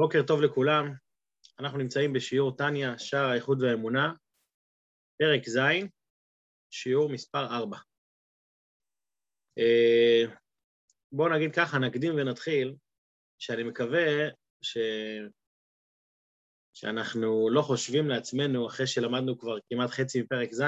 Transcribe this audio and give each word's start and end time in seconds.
בוקר 0.00 0.22
טוב 0.26 0.40
לכולם, 0.40 0.92
אנחנו 1.58 1.78
נמצאים 1.78 2.12
בשיעור 2.12 2.56
טניה, 2.56 2.98
שער 2.98 3.30
האיחוד 3.30 3.62
והאמונה, 3.62 4.12
פרק 5.18 5.48
ז', 5.48 5.58
שיעור 6.70 7.08
מספר 7.12 7.46
4. 7.46 7.78
אה, 9.58 10.24
בואו 11.12 11.34
נגיד 11.34 11.54
ככה, 11.54 11.78
נקדים 11.78 12.14
ונתחיל, 12.16 12.74
שאני 13.38 13.62
מקווה 13.62 14.28
ש... 14.62 14.78
שאנחנו 16.74 17.50
לא 17.50 17.62
חושבים 17.62 18.08
לעצמנו, 18.08 18.66
אחרי 18.66 18.86
שלמדנו 18.86 19.38
כבר 19.38 19.56
כמעט 19.68 19.90
חצי 19.90 20.22
מפרק 20.22 20.52
ז', 20.52 20.62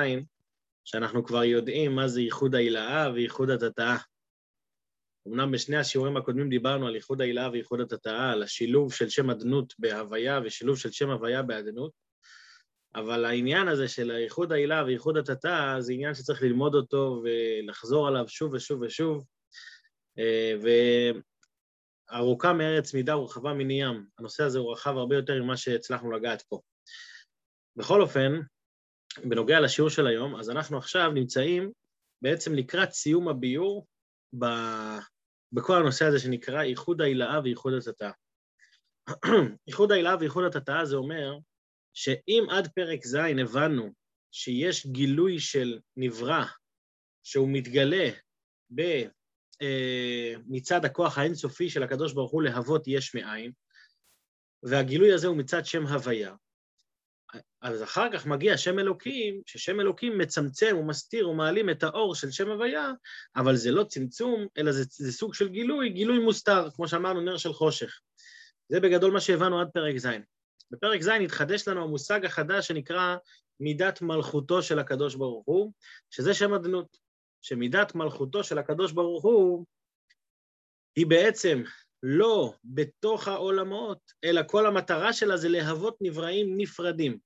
שאנחנו 0.84 1.24
כבר 1.24 1.44
יודעים 1.44 1.92
מה 1.92 2.08
זה 2.08 2.20
ייחוד 2.20 2.54
ההילאה 2.54 3.12
וייחוד 3.14 3.50
התתאה. 3.50 3.96
אמנם 5.30 5.50
בשני 5.50 5.76
השיעורים 5.76 6.16
הקודמים 6.16 6.48
דיברנו 6.48 6.86
על 6.86 6.94
ייחוד 6.94 7.20
ההילאה 7.20 7.50
וייחוד 7.50 7.80
התתאה, 7.80 8.32
על 8.32 8.42
השילוב 8.42 8.92
של 8.92 9.08
שם 9.08 9.30
אדנות 9.30 9.74
בהוויה 9.78 10.40
ושילוב 10.44 10.78
של 10.78 10.90
שם 10.90 11.10
הוויה 11.10 11.42
באדנות, 11.42 11.92
אבל 12.94 13.24
העניין 13.24 13.68
הזה 13.68 13.88
של 13.88 14.10
ייחוד 14.10 14.52
ההילאה 14.52 14.84
וייחוד 14.84 15.16
התתאה 15.16 15.80
זה 15.80 15.92
עניין 15.92 16.14
שצריך 16.14 16.42
ללמוד 16.42 16.74
אותו 16.74 17.22
ולחזור 17.24 18.08
עליו 18.08 18.28
שוב 18.28 18.54
ושוב 18.54 18.82
ושוב, 18.82 19.24
אה, 20.18 20.54
וארוכה 22.10 22.52
מארץ 22.52 22.94
מידה 22.94 23.16
ורחבה 23.18 23.54
מני 23.54 23.82
ים. 23.82 24.06
הנושא 24.18 24.44
הזה 24.44 24.58
הוא 24.58 24.72
רחב 24.72 24.96
הרבה 24.96 25.16
יותר 25.16 25.42
ממה 25.42 25.56
שהצלחנו 25.56 26.12
לגעת 26.12 26.42
פה. 26.42 26.60
בכל 27.76 28.00
אופן, 28.00 28.40
בנוגע 29.24 29.60
לשיעור 29.60 29.90
של 29.90 30.06
היום, 30.06 30.36
אז 30.36 30.50
אנחנו 30.50 30.78
עכשיו 30.78 31.10
נמצאים 31.10 31.72
בעצם 32.22 32.54
לקראת 32.54 32.92
סיום 32.92 33.28
הביור. 33.28 33.86
בכל 35.52 35.76
הנושא 35.76 36.04
הזה 36.04 36.18
שנקרא 36.18 36.62
איחוד 36.62 37.00
ההילאה 37.00 37.40
ואיחוד 37.44 37.72
התתאה. 37.74 38.10
איחוד 39.68 39.90
ההילאה 39.92 40.16
ואיחוד 40.20 40.44
התתאה 40.44 40.84
זה 40.84 40.96
אומר 40.96 41.38
שאם 41.94 42.46
עד 42.50 42.68
פרק 42.74 43.06
ז' 43.06 43.14
הבנו 43.14 43.92
שיש 44.32 44.86
גילוי 44.86 45.40
של 45.40 45.78
נברא 45.96 46.44
שהוא 47.22 47.48
מתגלה 47.52 48.10
ב, 48.74 48.80
אה, 49.62 50.34
מצד 50.46 50.84
הכוח 50.84 51.18
האינסופי 51.18 51.70
של 51.70 51.82
הקדוש 51.82 52.12
ברוך 52.12 52.32
הוא 52.32 52.42
להוות 52.42 52.82
יש 52.86 53.14
מאין, 53.14 53.52
והגילוי 54.62 55.12
הזה 55.12 55.26
הוא 55.26 55.36
מצד 55.36 55.66
שם 55.66 55.86
הוויה, 55.86 56.34
אז 57.62 57.82
אחר 57.82 58.12
כך 58.12 58.26
מגיע 58.26 58.56
שם 58.56 58.78
אלוקים, 58.78 59.40
ששם 59.46 59.80
אלוקים 59.80 60.18
מצמצם 60.18 60.76
ומסתיר 60.78 61.28
ומעלים 61.28 61.70
את 61.70 61.82
האור 61.82 62.14
של 62.14 62.30
שם 62.30 62.50
הוויה, 62.50 62.92
אבל 63.36 63.56
זה 63.56 63.70
לא 63.70 63.84
צמצום, 63.84 64.46
אלא 64.58 64.72
זה, 64.72 64.84
זה 64.90 65.12
סוג 65.12 65.34
של 65.34 65.48
גילוי, 65.48 65.90
גילוי 65.90 66.18
מוסתר, 66.18 66.70
כמו 66.70 66.88
שאמרנו, 66.88 67.20
נר 67.20 67.36
של 67.36 67.52
חושך. 67.52 68.00
זה 68.68 68.80
בגדול 68.80 69.12
מה 69.12 69.20
שהבנו 69.20 69.60
עד 69.60 69.68
פרק 69.74 69.96
ז'. 69.96 70.08
בפרק 70.70 71.02
ז' 71.02 71.08
התחדש 71.08 71.68
לנו 71.68 71.82
המושג 71.82 72.24
החדש 72.24 72.68
שנקרא 72.68 73.16
מידת 73.60 74.02
מלכותו 74.02 74.62
של 74.62 74.78
הקדוש 74.78 75.14
ברוך 75.14 75.46
הוא, 75.46 75.72
שזה 76.10 76.34
שם 76.34 76.54
אדנות, 76.54 76.96
שמידת 77.42 77.94
מלכותו 77.94 78.44
של 78.44 78.58
הקדוש 78.58 78.92
ברוך 78.92 79.24
הוא 79.24 79.66
היא 80.96 81.06
בעצם 81.06 81.62
לא 82.02 82.54
בתוך 82.64 83.28
העולמות, 83.28 83.98
אלא 84.24 84.42
כל 84.46 84.66
המטרה 84.66 85.12
שלה 85.12 85.36
זה 85.36 85.48
להוות 85.48 85.96
נבראים 86.00 86.56
נפרדים. 86.56 87.18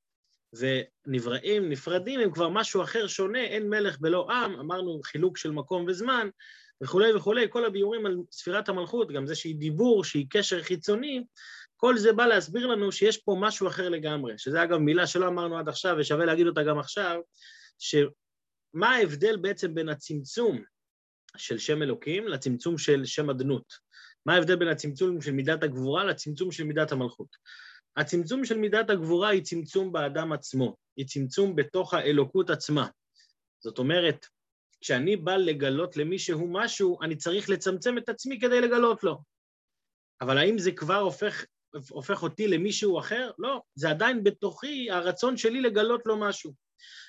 ונבראים 0.52 1.68
נפרדים 1.68 2.20
הם 2.20 2.32
כבר 2.32 2.48
משהו 2.48 2.82
אחר 2.82 3.06
שונה, 3.06 3.40
אין 3.40 3.68
מלך 3.68 3.98
בלא 4.00 4.30
עם, 4.30 4.54
אמרנו 4.54 5.00
חילוק 5.04 5.38
של 5.38 5.50
מקום 5.50 5.84
וזמן, 5.88 6.28
וכולי 6.82 7.14
וכולי, 7.14 7.46
כל 7.50 7.64
הביורים 7.64 8.06
על 8.06 8.16
ספירת 8.32 8.68
המלכות, 8.68 9.12
גם 9.12 9.26
זה 9.26 9.34
שהיא 9.34 9.56
דיבור, 9.56 10.04
שהיא 10.04 10.26
קשר 10.30 10.62
חיצוני, 10.62 11.24
כל 11.76 11.98
זה 11.98 12.12
בא 12.12 12.26
להסביר 12.26 12.66
לנו 12.66 12.92
שיש 12.92 13.18
פה 13.18 13.36
משהו 13.40 13.68
אחר 13.68 13.88
לגמרי, 13.88 14.34
שזה 14.38 14.62
אגב 14.62 14.78
מילה 14.78 15.06
שלא 15.06 15.28
אמרנו 15.28 15.58
עד 15.58 15.68
עכשיו, 15.68 15.96
ושווה 15.98 16.24
להגיד 16.24 16.46
אותה 16.46 16.62
גם 16.62 16.78
עכשיו, 16.78 17.20
שמה 17.78 18.94
ההבדל 18.94 19.36
בעצם 19.36 19.74
בין 19.74 19.88
הצמצום 19.88 20.62
של 21.36 21.58
שם 21.58 21.82
אלוקים 21.82 22.28
לצמצום 22.28 22.78
של 22.78 23.04
שם 23.04 23.30
אדנות? 23.30 23.83
מה 24.26 24.34
ההבדל 24.34 24.56
בין 24.56 24.68
הצמצום 24.68 25.20
של 25.20 25.32
מידת 25.32 25.62
הגבורה 25.62 26.04
לצמצום 26.04 26.52
של 26.52 26.64
מידת 26.64 26.92
המלכות? 26.92 27.36
הצמצום 27.96 28.44
של 28.44 28.58
מידת 28.58 28.90
הגבורה 28.90 29.28
היא 29.28 29.42
צמצום 29.42 29.92
באדם 29.92 30.32
עצמו, 30.32 30.76
היא 30.96 31.06
צמצום 31.06 31.56
בתוך 31.56 31.94
האלוקות 31.94 32.50
עצמה. 32.50 32.88
זאת 33.60 33.78
אומרת, 33.78 34.26
כשאני 34.80 35.16
בא 35.16 35.36
לגלות 35.36 35.96
למישהו 35.96 36.48
משהו, 36.48 37.02
אני 37.02 37.16
צריך 37.16 37.50
לצמצם 37.50 37.98
את 37.98 38.08
עצמי 38.08 38.40
כדי 38.40 38.60
לגלות 38.60 39.04
לו. 39.04 39.22
אבל 40.20 40.38
האם 40.38 40.58
זה 40.58 40.72
כבר 40.72 40.98
הופך, 40.98 41.44
הופך 41.90 42.22
אותי 42.22 42.48
למישהו 42.48 42.98
אחר? 42.98 43.30
לא, 43.38 43.62
זה 43.74 43.90
עדיין 43.90 44.24
בתוכי 44.24 44.90
הרצון 44.90 45.36
שלי 45.36 45.60
לגלות 45.60 46.02
לו 46.06 46.16
משהו. 46.16 46.54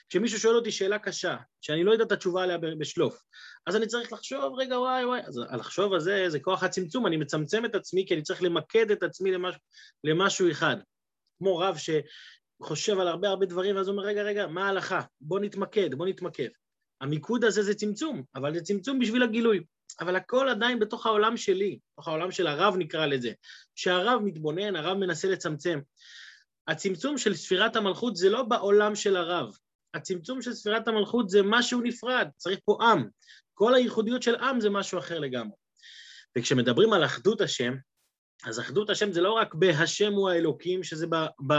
כשמישהו 0.10 0.40
שואל 0.40 0.56
אותי 0.56 0.72
שאלה 0.72 1.00
קשה, 1.00 1.38
שאני 1.62 1.84
לא 1.84 1.92
יודע 1.92 2.04
את 2.04 2.12
התשובה 2.12 2.44
עליה 2.44 2.58
בשלוף, 2.58 3.24
אז 3.68 3.76
אני 3.76 3.88
צריך 3.88 4.14
לחשוב, 4.14 4.54
רגע, 4.58 4.80
וואי, 4.80 5.06
וואי, 5.06 5.22
אז 5.26 5.42
הלחשוב 5.50 5.94
הזה 5.94 6.26
זה 6.28 6.40
כוח 6.40 6.64
הצמצום, 6.64 7.08
אני 7.08 7.18
מצמצם 7.18 7.66
את 7.66 7.76
עצמי 7.76 8.06
כי 8.08 8.14
אני 8.14 8.22
צריך 8.22 8.44
למקד 8.44 8.92
את 8.92 9.04
עצמי 9.04 9.32
למשהו, 9.32 9.62
למשהו 10.04 10.52
אחד. 10.52 10.76
כמו 11.38 11.58
רב 11.58 11.78
שחושב 11.78 13.00
על 13.00 13.08
הרבה 13.08 13.30
הרבה 13.30 13.46
דברים, 13.46 13.76
ואז 13.76 13.88
הוא 13.88 13.96
אומר, 13.96 14.08
רגע, 14.08 14.24
רגע, 14.24 14.48
מה 14.48 14.68
ההלכה? 14.68 15.02
בוא 15.22 15.40
נתמקד, 15.40 15.96
בוא 15.96 16.06
נתמקד. 16.08 16.50
המיקוד 17.02 17.44
הזה 17.44 17.64
זה 17.64 17.74
צמצום, 17.74 18.24
אבל 18.36 18.54
זה 18.54 18.62
צמצום 18.62 19.00
בשביל 19.00 19.24
הגילוי. 19.24 19.64
אבל 20.00 20.16
הכל 20.16 20.50
עדיין 20.50 20.80
בתוך 20.80 21.06
העולם 21.06 21.38
שלי, 21.38 21.80
בתוך 21.94 22.08
העולם 22.08 22.32
של 22.32 22.48
הרב 22.48 22.76
נקרא 22.78 23.06
לזה. 23.06 23.32
שהרב 23.76 24.22
מתבונן, 24.24 24.76
הרב 24.76 24.98
מנסה 24.98 25.28
לצמצם. 25.28 25.80
הצמצום 26.68 27.18
של 27.18 27.34
ספירת 27.34 27.76
המלכות 27.76 28.16
זה 28.16 28.30
לא 28.30 28.44
בעולם 28.44 28.96
של 28.96 29.16
הרב, 29.16 29.58
הצמצום 29.94 30.42
של 30.42 30.54
ספירת 30.54 30.88
המלכות 30.88 31.30
זה 31.30 31.42
משהו 31.44 31.82
נפרד, 31.82 32.28
צריך 32.38 32.60
פה 32.66 32.78
עם. 32.82 33.08
כל 33.56 33.76
הייחודיות 33.76 34.24
של 34.24 34.36
עם 34.36 34.60
זה 34.60 34.70
משהו 34.70 35.00
אחר 35.00 35.20
לגמרי. 35.20 35.56
וכשמדברים 36.38 36.94
על 36.94 37.06
אחדות 37.06 37.42
השם, 37.42 37.76
אז 38.46 38.60
אחדות 38.60 38.90
השם 38.90 39.12
זה 39.12 39.22
לא 39.22 39.32
רק 39.32 39.54
בהשם 39.54 40.14
הוא 40.14 40.30
האלוקים, 40.30 40.84
שזה 40.84 41.08
ב, 41.08 41.16
ב, 41.48 41.54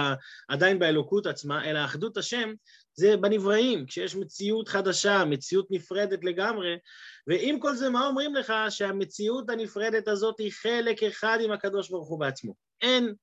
עדיין 0.48 0.78
באלוקות 0.78 1.26
עצמה, 1.26 1.64
אלא 1.64 1.84
אחדות 1.84 2.16
השם 2.16 2.52
זה 2.94 3.16
בנבראים, 3.16 3.86
כשיש 3.86 4.16
מציאות 4.16 4.68
חדשה, 4.68 5.24
מציאות 5.24 5.66
נפרדת 5.70 6.24
לגמרי, 6.24 6.78
ועם 7.26 7.60
כל 7.60 7.74
זה, 7.74 7.90
מה 7.90 8.06
אומרים 8.06 8.34
לך? 8.34 8.52
שהמציאות 8.70 9.50
הנפרדת 9.50 10.08
הזאת 10.08 10.38
היא 10.38 10.52
חלק 10.52 11.02
אחד 11.02 11.38
עם 11.40 11.52
הקדוש 11.52 11.90
ברוך 11.90 12.08
הוא 12.08 12.20
בעצמו. 12.20 12.54
אין, 12.80 13.14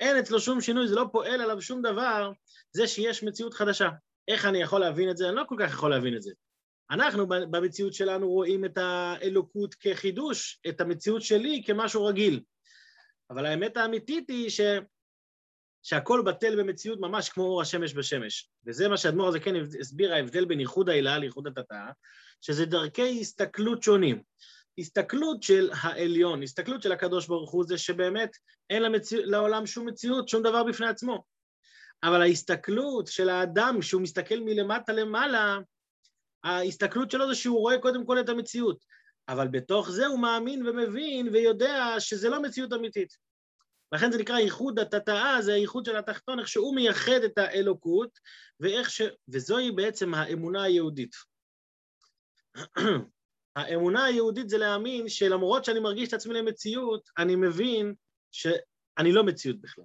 אין 0.00 0.16
אצלו 0.16 0.40
שום 0.40 0.60
שינוי, 0.60 0.88
זה 0.88 0.94
לא 0.94 1.04
פועל 1.12 1.40
עליו 1.40 1.62
שום 1.62 1.82
דבר, 1.82 2.32
זה 2.72 2.86
שיש 2.86 3.22
מציאות 3.22 3.54
חדשה. 3.54 3.88
איך 4.28 4.46
אני 4.46 4.62
יכול 4.62 4.80
להבין 4.80 5.10
את 5.10 5.16
זה? 5.16 5.28
אני 5.28 5.36
לא 5.36 5.44
כל 5.48 5.56
כך 5.58 5.70
יכול 5.70 5.90
להבין 5.90 6.16
את 6.16 6.22
זה. 6.22 6.32
אנחנו 6.90 7.26
במציאות 7.28 7.94
שלנו 7.94 8.28
רואים 8.28 8.64
את 8.64 8.78
האלוקות 8.78 9.74
כחידוש, 9.74 10.60
את 10.68 10.80
המציאות 10.80 11.22
שלי 11.22 11.62
כמשהו 11.66 12.04
רגיל. 12.04 12.40
אבל 13.30 13.46
האמת 13.46 13.76
האמיתית 13.76 14.30
היא 14.30 14.50
ש... 14.50 14.60
שהכל 15.82 16.22
בטל 16.26 16.62
במציאות 16.62 17.00
ממש 17.00 17.28
כמו 17.28 17.44
אור 17.44 17.62
השמש 17.62 17.94
בשמש. 17.94 18.50
וזה 18.66 18.88
מה 18.88 18.96
שהאדמו"ר 18.96 19.28
הזה 19.28 19.40
כן 19.40 19.54
הסביר, 19.80 20.14
ההבדל 20.14 20.44
בין 20.44 20.60
ייחוד 20.60 20.88
ההילאה 20.88 21.18
לייחוד 21.18 21.46
התתאה, 21.46 21.90
שזה 22.40 22.66
דרכי 22.66 23.20
הסתכלות 23.20 23.82
שונים. 23.82 24.22
הסתכלות 24.78 25.42
של 25.42 25.70
העליון, 25.82 26.42
הסתכלות 26.42 26.82
של 26.82 26.92
הקדוש 26.92 27.26
ברוך 27.26 27.50
הוא 27.50 27.64
זה 27.64 27.78
שבאמת 27.78 28.30
אין 28.70 28.82
למציא... 28.82 29.18
לעולם 29.18 29.66
שום 29.66 29.88
מציאות, 29.88 30.28
שום 30.28 30.42
דבר 30.42 30.64
בפני 30.64 30.86
עצמו. 30.86 31.24
אבל 32.02 32.22
ההסתכלות 32.22 33.06
של 33.06 33.28
האדם, 33.28 33.82
שהוא 33.82 34.02
מסתכל 34.02 34.40
מלמטה 34.40 34.92
למעלה, 34.92 35.58
ההסתכלות 36.44 37.10
שלו 37.10 37.28
זה 37.28 37.34
שהוא 37.34 37.58
רואה 37.58 37.78
קודם 37.78 38.06
כל 38.06 38.20
את 38.20 38.28
המציאות, 38.28 38.84
אבל 39.28 39.48
בתוך 39.48 39.90
זה 39.90 40.06
הוא 40.06 40.18
מאמין 40.18 40.66
ומבין 40.66 41.28
ויודע 41.28 41.94
שזה 41.98 42.28
לא 42.28 42.42
מציאות 42.42 42.72
אמיתית. 42.72 43.16
לכן 43.92 44.12
זה 44.12 44.18
נקרא 44.18 44.38
ייחוד 44.38 44.78
התתאה, 44.78 45.42
זה 45.42 45.54
הייחוד 45.54 45.84
של 45.84 45.96
התחתון, 45.96 46.38
איך 46.38 46.48
שהוא 46.48 46.74
מייחד 46.74 47.20
את 47.24 47.38
האלוקות, 47.38 48.18
ואיך 48.60 48.90
ש... 48.90 49.02
וזוהי 49.28 49.70
בעצם 49.70 50.14
האמונה 50.14 50.62
היהודית. 50.62 51.14
האמונה 53.56 54.04
היהודית 54.04 54.48
זה 54.48 54.58
להאמין 54.58 55.08
שלמרות 55.08 55.64
שאני 55.64 55.80
מרגיש 55.80 56.08
את 56.08 56.14
עצמי 56.14 56.34
למציאות, 56.34 57.10
אני 57.18 57.36
מבין 57.36 57.94
שאני 58.32 59.12
לא 59.12 59.24
מציאות 59.24 59.60
בכלל. 59.60 59.84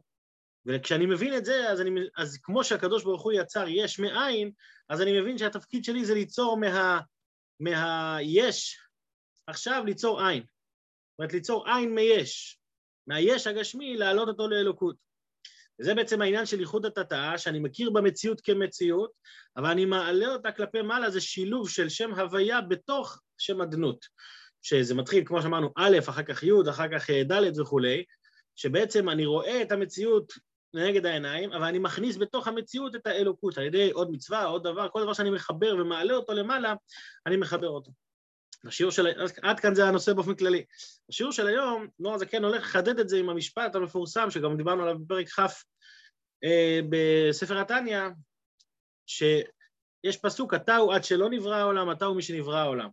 וכשאני 0.65 1.05
מבין 1.05 1.37
את 1.37 1.45
זה, 1.45 1.69
אז, 1.69 1.81
אני, 1.81 2.01
אז 2.17 2.37
כמו 2.43 2.63
שהקדוש 2.63 3.03
ברוך 3.03 3.21
הוא 3.21 3.31
יצר 3.31 3.65
יש 3.67 3.99
מאין, 3.99 4.51
אז 4.89 5.01
אני 5.01 5.21
מבין 5.21 5.37
שהתפקיד 5.37 5.83
שלי 5.83 6.05
זה 6.05 6.13
ליצור 6.13 6.57
מה, 6.57 6.99
מהיש, 7.59 8.79
עכשיו 9.47 9.83
ליצור 9.85 10.21
עין. 10.21 10.43
זאת 10.43 11.19
אומרת, 11.19 11.33
ליצור 11.33 11.69
עין 11.69 11.95
מיש, 11.95 12.59
מהיש 13.07 13.47
הגשמי, 13.47 13.97
להעלות 13.97 14.27
אותו 14.27 14.47
לאלוקות. 14.47 14.95
וזה 15.79 15.95
בעצם 15.95 16.21
העניין 16.21 16.45
של 16.45 16.59
ייחוד 16.59 16.85
התתאה, 16.85 17.37
שאני 17.37 17.59
מכיר 17.59 17.89
במציאות 17.89 18.41
כמציאות, 18.41 19.11
אבל 19.57 19.69
אני 19.69 19.85
מעלה 19.85 20.27
אותה 20.27 20.51
כלפי 20.51 20.81
מעלה, 20.81 21.09
זה 21.09 21.21
שילוב 21.21 21.69
של 21.69 21.89
שם 21.89 22.13
הוויה 22.13 22.61
בתוך 22.61 23.21
שם 23.37 23.61
אדנות. 23.61 24.05
שזה 24.61 24.95
מתחיל, 24.95 25.23
כמו 25.25 25.41
שאמרנו, 25.41 25.69
א', 25.77 25.97
אחר 26.09 26.23
כך 26.23 26.43
י', 26.43 26.51
אחר 26.69 26.87
כך 26.99 27.09
ד' 27.09 27.59
וכולי, 27.59 28.03
שבעצם 28.55 29.09
אני 29.09 29.25
רואה 29.25 29.61
את 29.61 29.71
המציאות 29.71 30.33
לנגד 30.73 31.05
העיניים, 31.05 31.53
אבל 31.53 31.63
אני 31.63 31.79
מכניס 31.79 32.17
בתוך 32.17 32.47
המציאות 32.47 32.95
את 32.95 33.07
האלוקות, 33.07 33.57
על 33.57 33.63
ידי 33.63 33.91
עוד 33.91 34.11
מצווה, 34.11 34.45
עוד 34.45 34.63
דבר, 34.63 34.89
כל 34.89 35.03
דבר 35.03 35.13
שאני 35.13 35.29
מחבר 35.29 35.75
ומעלה 35.79 36.13
אותו 36.13 36.33
למעלה, 36.33 36.73
אני 37.25 37.37
מחבר 37.37 37.69
אותו. 37.69 37.91
השיעור 38.65 38.91
של... 38.91 39.07
עד 39.41 39.59
כאן 39.59 39.75
זה 39.75 39.85
הנושא 39.85 40.13
באופן 40.13 40.35
כללי. 40.35 40.65
השיעור 41.09 41.31
של 41.31 41.47
היום, 41.47 41.87
נוער 41.99 42.17
זקן 42.17 42.43
הולך 42.43 42.63
לחדד 42.63 42.99
את 42.99 43.09
זה 43.09 43.17
עם 43.17 43.29
המשפט 43.29 43.75
המפורסם, 43.75 44.31
שגם 44.31 44.57
דיברנו 44.57 44.83
עליו 44.83 44.99
בפרק 44.99 45.27
כ' 45.29 45.39
אה, 46.43 46.79
בספר 46.89 47.57
התניא, 47.57 48.01
שיש 49.07 50.17
פסוק, 50.21 50.53
אתה 50.53 50.75
הוא 50.75 50.93
עד 50.93 51.03
שלא 51.03 51.29
נברא 51.29 51.55
העולם, 51.55 51.91
אתה 51.91 52.05
הוא 52.05 52.15
מי 52.15 52.21
שנברא 52.21 52.57
העולם. 52.57 52.89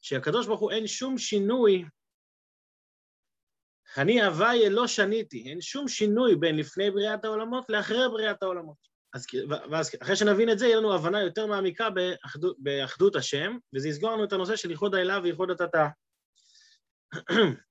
שהקדוש 0.00 0.46
ברוך 0.46 0.60
הוא 0.60 0.70
אין 0.70 0.86
שום 0.86 1.18
שינוי, 1.18 1.84
אני 3.98 4.22
הוויה 4.22 4.70
לא 4.70 4.86
שניתי, 4.86 5.48
אין 5.48 5.60
שום 5.60 5.88
שינוי 5.88 6.36
בין 6.36 6.56
לפני 6.56 6.90
בריאת 6.90 7.24
העולמות 7.24 7.64
לאחרי 7.68 8.08
בריאת 8.10 8.42
העולמות. 8.42 8.96
אז, 9.14 9.26
ואז 9.70 9.90
אחרי 10.02 10.16
שנבין 10.16 10.50
את 10.50 10.58
זה, 10.58 10.66
יהיה 10.66 10.76
לנו 10.76 10.94
הבנה 10.94 11.22
יותר 11.22 11.46
מעמיקה 11.46 11.90
באחדות, 11.90 12.56
באחדות 12.58 13.16
השם, 13.16 13.56
וזה 13.74 13.88
יסגור 13.88 14.10
לנו 14.12 14.24
את 14.24 14.32
הנושא 14.32 14.56
של 14.56 14.70
ייחוד 14.70 14.94
האלה 14.94 15.20
וייחוד 15.22 15.50
התתה. 15.50 15.88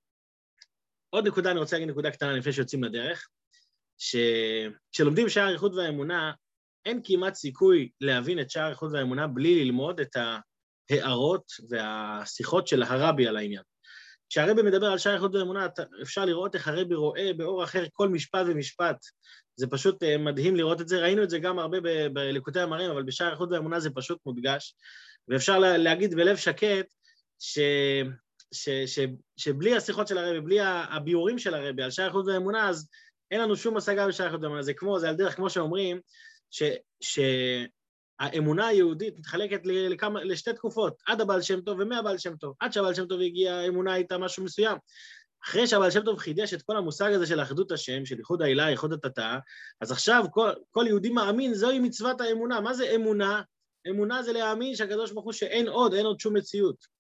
עוד 1.10 1.26
נקודה, 1.26 1.50
אני 1.50 1.58
רוצה 1.58 1.76
להגיד 1.76 1.90
נקודה 1.90 2.10
קטנה 2.10 2.32
לפני 2.32 2.52
שיוצאים 2.52 2.84
לדרך, 2.84 3.28
שכשלומדים 3.98 5.28
שער 5.28 5.52
איחוד 5.52 5.74
והאמונה, 5.74 6.32
אין 6.84 7.00
כמעט 7.04 7.34
סיכוי 7.34 7.90
להבין 8.00 8.40
את 8.40 8.50
שער 8.50 8.70
איחוד 8.70 8.94
והאמונה 8.94 9.26
בלי 9.26 9.64
ללמוד 9.64 10.00
את 10.00 10.16
ההערות 10.90 11.52
והשיחות 11.68 12.66
של 12.68 12.82
הרבי 12.82 13.28
על 13.28 13.36
העניין. 13.36 13.62
כשהרבי 14.28 14.62
מדבר 14.62 14.86
על 14.86 14.98
שער 14.98 15.14
איחוד 15.14 15.34
והאמונה, 15.34 15.66
אפשר 16.02 16.24
לראות 16.24 16.54
איך 16.54 16.68
הרבי 16.68 16.94
רואה 16.94 17.30
באור 17.36 17.64
אחר 17.64 17.84
כל 17.92 18.08
משפט 18.08 18.46
ומשפט. 18.46 18.96
זה 19.56 19.66
פשוט 19.66 20.02
אה, 20.02 20.18
מדהים 20.18 20.56
לראות 20.56 20.80
את 20.80 20.88
זה, 20.88 21.00
ראינו 21.00 21.22
את 21.22 21.30
זה 21.30 21.38
גם 21.38 21.58
הרבה 21.58 21.78
בליקוטי 22.12 22.60
המראים, 22.60 22.90
אבל 22.90 23.02
בשער 23.02 23.30
איחוד 23.30 23.52
והאמונה 23.52 23.80
זה 23.80 23.90
פשוט 23.90 24.18
מודגש, 24.26 24.74
ואפשר 25.28 25.58
להגיד 25.58 26.14
בלב 26.14 26.36
שקט 26.36 26.86
ש... 27.38 27.58
ש, 28.52 28.68
ש, 28.68 28.98
שבלי 29.36 29.76
השיחות 29.76 30.08
של 30.08 30.18
הרבי, 30.18 30.40
בלי 30.40 30.58
הביאורים 30.60 31.38
של 31.38 31.54
הרבי 31.54 31.82
על 31.82 31.90
שער 31.90 32.06
איחוד 32.06 32.28
והאמונה, 32.28 32.68
אז 32.68 32.88
אין 33.30 33.40
לנו 33.40 33.56
שום 33.56 33.76
השגה 33.76 34.08
בשער 34.08 34.26
איחוד 34.26 34.40
והאמונה. 34.42 34.62
זה 34.62 34.74
כמו, 34.74 34.98
זה 35.00 35.08
על 35.08 35.16
דרך 35.16 35.36
כמו 35.36 35.50
שאומרים, 35.50 36.00
ש, 36.50 36.62
שהאמונה 38.22 38.66
היהודית 38.66 39.18
מתחלקת 39.18 39.60
לכמה, 39.64 40.24
לשתי 40.24 40.52
תקופות, 40.52 40.94
עד 41.06 41.20
הבעל 41.20 41.42
שם 41.42 41.60
טוב 41.60 41.78
ומהבעל 41.80 42.18
שם 42.18 42.36
טוב. 42.36 42.54
עד 42.60 42.72
שהבעל 42.72 42.94
שם 42.94 43.06
טוב 43.06 43.20
הגיע, 43.20 43.54
האמונה 43.54 43.92
הייתה 43.92 44.18
משהו 44.18 44.44
מסוים. 44.44 44.78
אחרי 45.44 45.66
שהבעל 45.66 45.90
שם 45.90 46.04
טוב 46.04 46.18
חידש 46.18 46.54
את 46.54 46.62
כל 46.62 46.76
המושג 46.76 47.12
הזה 47.12 47.26
של 47.26 47.42
אחדות 47.42 47.72
השם, 47.72 48.06
של 48.06 48.18
איחוד 48.18 48.42
העילה, 48.42 48.68
איחוד 48.68 48.92
התתאה, 48.92 49.38
אז 49.80 49.92
עכשיו 49.92 50.24
כל, 50.30 50.50
כל 50.70 50.84
יהודי 50.88 51.10
מאמין, 51.10 51.54
זוהי 51.54 51.78
מצוות 51.78 52.20
האמונה. 52.20 52.60
מה 52.60 52.74
זה 52.74 52.94
אמונה? 52.94 53.42
אמונה 53.88 54.22
זה 54.22 54.32
להאמין 54.32 54.74
שהקדוש 54.74 55.12
ברוך 55.12 55.24
הוא 55.24 55.32
שאין 55.32 55.68
עוד, 55.68 55.94
אין 55.94 56.06
עוד 56.06 56.20
שום 56.20 56.36
מציאות. 56.36 56.96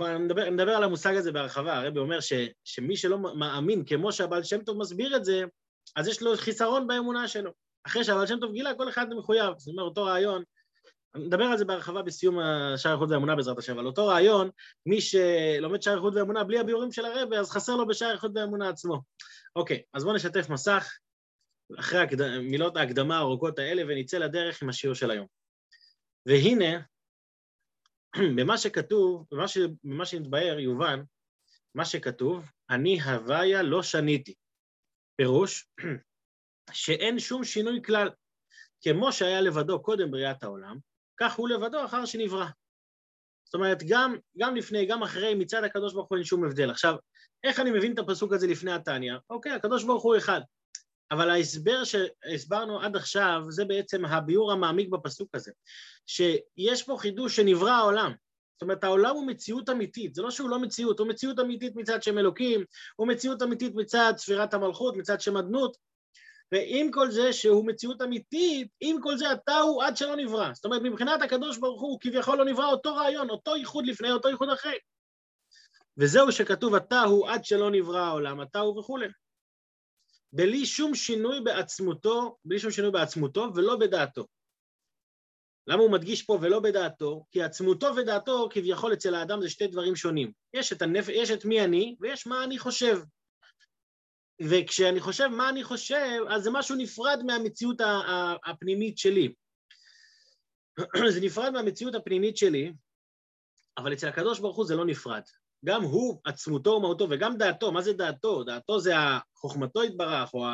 אני 0.00 0.18
מדבר, 0.18 0.42
אני 0.42 0.50
מדבר 0.50 0.72
על 0.72 0.84
המושג 0.84 1.14
הזה 1.14 1.32
בהרחבה, 1.32 1.78
הרבי 1.78 1.98
אומר 1.98 2.20
ש, 2.20 2.32
שמי 2.64 2.96
שלא 2.96 3.18
מאמין 3.18 3.84
כמו 3.84 4.12
שהבעל 4.12 4.42
שם 4.42 4.64
טוב 4.64 4.78
מסביר 4.78 5.16
את 5.16 5.24
זה, 5.24 5.44
אז 5.96 6.08
יש 6.08 6.22
לו 6.22 6.36
חיסרון 6.36 6.86
באמונה 6.86 7.28
שלו. 7.28 7.50
אחרי 7.86 8.04
שהבעל 8.04 8.26
שם 8.26 8.40
טוב 8.40 8.52
גילה, 8.52 8.74
כל 8.74 8.88
אחד 8.88 9.14
מחויב. 9.14 9.54
זאת 9.58 9.68
אומרת, 9.68 9.84
אותו 9.84 10.04
רעיון, 10.04 10.42
נדבר 11.14 11.44
על 11.44 11.58
זה 11.58 11.64
בהרחבה 11.64 12.02
בסיום 12.02 12.38
שער 12.76 12.92
איכות 12.92 13.10
ואמונה 13.10 13.36
בעזרת 13.36 13.58
השם, 13.58 13.72
אבל 13.72 13.86
אותו 13.86 14.06
רעיון, 14.06 14.50
מי 14.86 15.00
שלומד 15.00 15.82
שער 15.82 15.96
איכות 15.96 16.14
ואמונה 16.14 16.44
בלי 16.44 16.58
הביאורים 16.58 16.92
של 16.92 17.04
הרבי, 17.04 17.36
אז 17.36 17.50
חסר 17.50 17.76
לו 17.76 17.86
בשער 17.86 18.12
איכות 18.12 18.30
ואמונה 18.34 18.68
עצמו. 18.68 19.02
אוקיי, 19.56 19.82
אז 19.94 20.04
בואו 20.04 20.14
נשתף 20.14 20.50
מסך 20.50 20.92
אחרי 21.78 22.00
הקד... 22.00 22.38
מילות 22.38 22.76
ההקדמה 22.76 23.16
הארוכות 23.16 23.58
האלה 23.58 23.82
ונצא 23.88 24.18
לדרך 24.18 24.62
עם 24.62 24.68
השיעור 24.68 24.94
של 24.94 25.10
היום. 25.10 25.26
והנה, 26.26 26.80
במה 28.36 28.58
שכתוב, 28.58 29.26
במה, 29.30 29.48
ש... 29.48 29.58
במה 29.84 30.06
שנתבהר, 30.06 30.58
יובן, 30.58 31.02
מה 31.74 31.84
שכתוב, 31.84 32.50
אני 32.70 33.00
הוויה 33.00 33.62
לא 33.62 33.82
שניתי. 33.82 34.34
פירוש, 35.16 35.66
שאין 36.72 37.18
שום 37.18 37.44
שינוי 37.44 37.82
כלל. 37.84 38.10
כמו 38.82 39.12
שהיה 39.12 39.40
לבדו 39.40 39.82
קודם 39.82 40.10
בריאת 40.10 40.42
העולם, 40.42 40.78
כך 41.20 41.34
הוא 41.34 41.48
לבדו 41.48 41.84
אחר 41.84 42.04
שנברא. 42.04 42.46
זאת 43.44 43.54
אומרת, 43.54 43.82
גם, 43.88 44.16
גם 44.38 44.56
לפני, 44.56 44.86
גם 44.86 45.02
אחרי, 45.02 45.34
מצד 45.34 45.64
הקדוש 45.64 45.94
ברוך 45.94 46.08
הוא 46.08 46.16
אין 46.16 46.24
שום 46.24 46.44
הבדל. 46.44 46.70
עכשיו, 46.70 46.96
איך 47.44 47.60
אני 47.60 47.70
מבין 47.70 47.92
את 47.92 47.98
הפסוק 47.98 48.32
הזה 48.32 48.46
לפני 48.46 48.72
התניא? 48.72 49.12
אוקיי, 49.30 49.52
הקדוש 49.52 49.84
ברוך 49.84 50.02
הוא 50.02 50.16
אחד. 50.16 50.40
אבל 51.10 51.30
ההסבר 51.30 51.82
שהסברנו 51.84 52.80
עד 52.80 52.96
עכשיו, 52.96 53.42
זה 53.48 53.64
בעצם 53.64 54.04
הביאור 54.04 54.52
המעמיק 54.52 54.88
בפסוק 54.88 55.34
הזה. 55.34 55.52
שיש 56.06 56.82
פה 56.82 56.96
חידוש 56.98 57.36
שנברא 57.36 57.70
העולם. 57.70 58.12
זאת 58.54 58.62
אומרת, 58.62 58.84
העולם 58.84 59.14
הוא 59.14 59.26
מציאות 59.26 59.70
אמיתית, 59.70 60.14
זה 60.14 60.22
לא 60.22 60.30
שהוא 60.30 60.50
לא 60.50 60.58
מציאות, 60.58 60.98
הוא 60.98 61.08
מציאות 61.08 61.38
אמיתית 61.40 61.76
מצד 61.76 62.02
שם 62.02 62.18
אלוקים, 62.18 62.64
הוא 62.96 63.08
מציאות 63.08 63.42
אמיתית 63.42 63.74
מצד 63.74 64.12
ספירת 64.16 64.54
המלכות, 64.54 64.96
מצד 64.96 65.20
שם 65.20 65.36
אדנות, 65.36 65.76
ועם 66.52 66.90
כל 66.90 67.10
זה 67.10 67.32
שהוא 67.32 67.66
מציאות 67.66 68.02
אמיתית, 68.02 68.68
עם 68.80 68.96
כל 69.02 69.16
זה 69.16 69.32
אתה 69.32 69.58
הוא 69.58 69.82
עד 69.82 69.96
שלא 69.96 70.16
נברא. 70.16 70.52
זאת 70.52 70.64
אומרת, 70.64 70.82
מבחינת 70.82 71.22
הקדוש 71.22 71.58
ברוך 71.58 71.82
הוא 71.82 71.98
כביכול 72.00 72.38
לא 72.38 72.44
נברא 72.44 72.66
אותו 72.66 72.94
רעיון, 72.94 73.30
אותו 73.30 73.56
ייחוד 73.56 73.86
לפני, 73.86 74.12
אותו 74.12 74.28
ייחוד 74.28 74.48
אחרי. 74.48 74.78
וזהו 75.96 76.32
שכתוב 76.32 76.74
אתה 76.74 77.00
הוא 77.00 77.28
עד 77.28 77.44
שלא 77.44 77.70
נברא 77.70 78.00
העולם, 78.00 78.42
אתה 78.42 78.58
הוא 78.58 78.78
וכולי. 78.78 79.06
בלי 80.32 80.66
שום 80.66 80.94
שינוי 80.94 81.40
בעצמותו, 81.40 82.36
בלי 82.44 82.58
שום 82.58 82.70
שינוי 82.70 82.90
בעצמותו 82.90 83.48
ולא 83.54 83.76
בדעתו. 83.76 84.26
למה 85.66 85.82
הוא 85.82 85.92
מדגיש 85.92 86.22
פה 86.22 86.38
ולא 86.42 86.60
בדעתו? 86.60 87.24
כי 87.30 87.42
עצמותו 87.42 87.96
ודעתו 87.96 88.48
כביכול 88.50 88.92
אצל 88.92 89.14
האדם 89.14 89.42
זה 89.42 89.50
שתי 89.50 89.66
דברים 89.66 89.96
שונים. 89.96 90.32
יש 90.54 90.72
את, 90.72 90.82
הנפ... 90.82 91.08
יש 91.08 91.30
את 91.30 91.44
מי 91.44 91.64
אני 91.64 91.96
ויש 92.00 92.26
מה 92.26 92.44
אני 92.44 92.58
חושב. 92.58 92.98
וכשאני 94.50 95.00
חושב 95.00 95.26
מה 95.26 95.48
אני 95.48 95.64
חושב, 95.64 96.20
אז 96.28 96.42
זה 96.42 96.50
משהו 96.50 96.76
נפרד 96.76 97.22
מהמציאות 97.26 97.76
הפנימית 98.46 98.98
שלי. 98.98 99.32
זה 101.14 101.20
נפרד 101.20 101.50
מהמציאות 101.50 101.94
הפנימית 101.94 102.36
שלי, 102.36 102.72
אבל 103.78 103.92
אצל 103.92 104.08
הקדוש 104.08 104.40
ברוך 104.40 104.56
הוא 104.56 104.66
זה 104.66 104.76
לא 104.76 104.84
נפרד. 104.84 105.22
גם 105.64 105.82
הוא, 105.82 106.20
עצמותו 106.24 106.70
ומהותו, 106.70 107.06
וגם 107.10 107.36
דעתו, 107.36 107.72
מה 107.72 107.82
זה 107.82 107.92
דעתו? 107.92 108.44
דעתו 108.44 108.80
זה 108.80 108.92
חוכמתו 109.36 109.84
יתברך, 109.84 110.34
או 110.34 110.46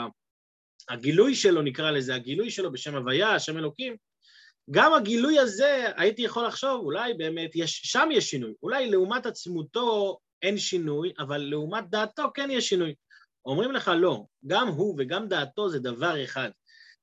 הגילוי 0.89 1.35
שלו 1.35 1.63
נקרא 1.63 1.91
לזה, 1.91 2.15
הגילוי 2.15 2.51
שלו 2.51 2.73
בשם 2.73 2.95
הוויה, 2.97 3.35
השם 3.35 3.59
אלוקים. 3.59 3.97
גם 4.71 4.95
הגילוי 4.95 5.39
הזה, 5.39 5.87
הייתי 5.97 6.23
יכול 6.23 6.47
לחשוב, 6.47 6.85
אולי 6.85 7.15
באמת, 7.15 7.51
יש, 7.55 7.81
שם 7.85 8.09
יש 8.13 8.31
שינוי. 8.31 8.53
אולי 8.63 8.91
לעומת 8.91 9.27
עצמותו 9.27 10.19
אין 10.43 10.59
שינוי, 10.59 11.13
אבל 11.19 11.39
לעומת 11.39 11.91
דעתו 11.91 12.31
כן 12.35 12.51
יש 12.51 12.69
שינוי. 12.69 12.95
אומרים 13.49 13.73
לך 13.73 13.91
לא, 13.97 14.25
גם 14.47 14.69
הוא 14.69 14.95
וגם 14.99 15.29
דעתו 15.29 15.69
זה 15.69 15.79
דבר 15.79 16.25
אחד. 16.25 16.51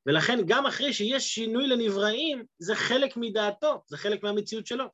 ולכן 0.05 0.39
גם 0.47 0.65
אחרי 0.65 0.93
שיש 0.93 1.23
שינוי 1.23 1.67
לנבראים, 1.67 2.45
זה 2.59 2.75
חלק 2.75 3.17
מדעתו, 3.17 3.83
זה 3.87 3.97
חלק 3.97 4.23
מהמציאות 4.23 4.67
שלו. 4.67 4.85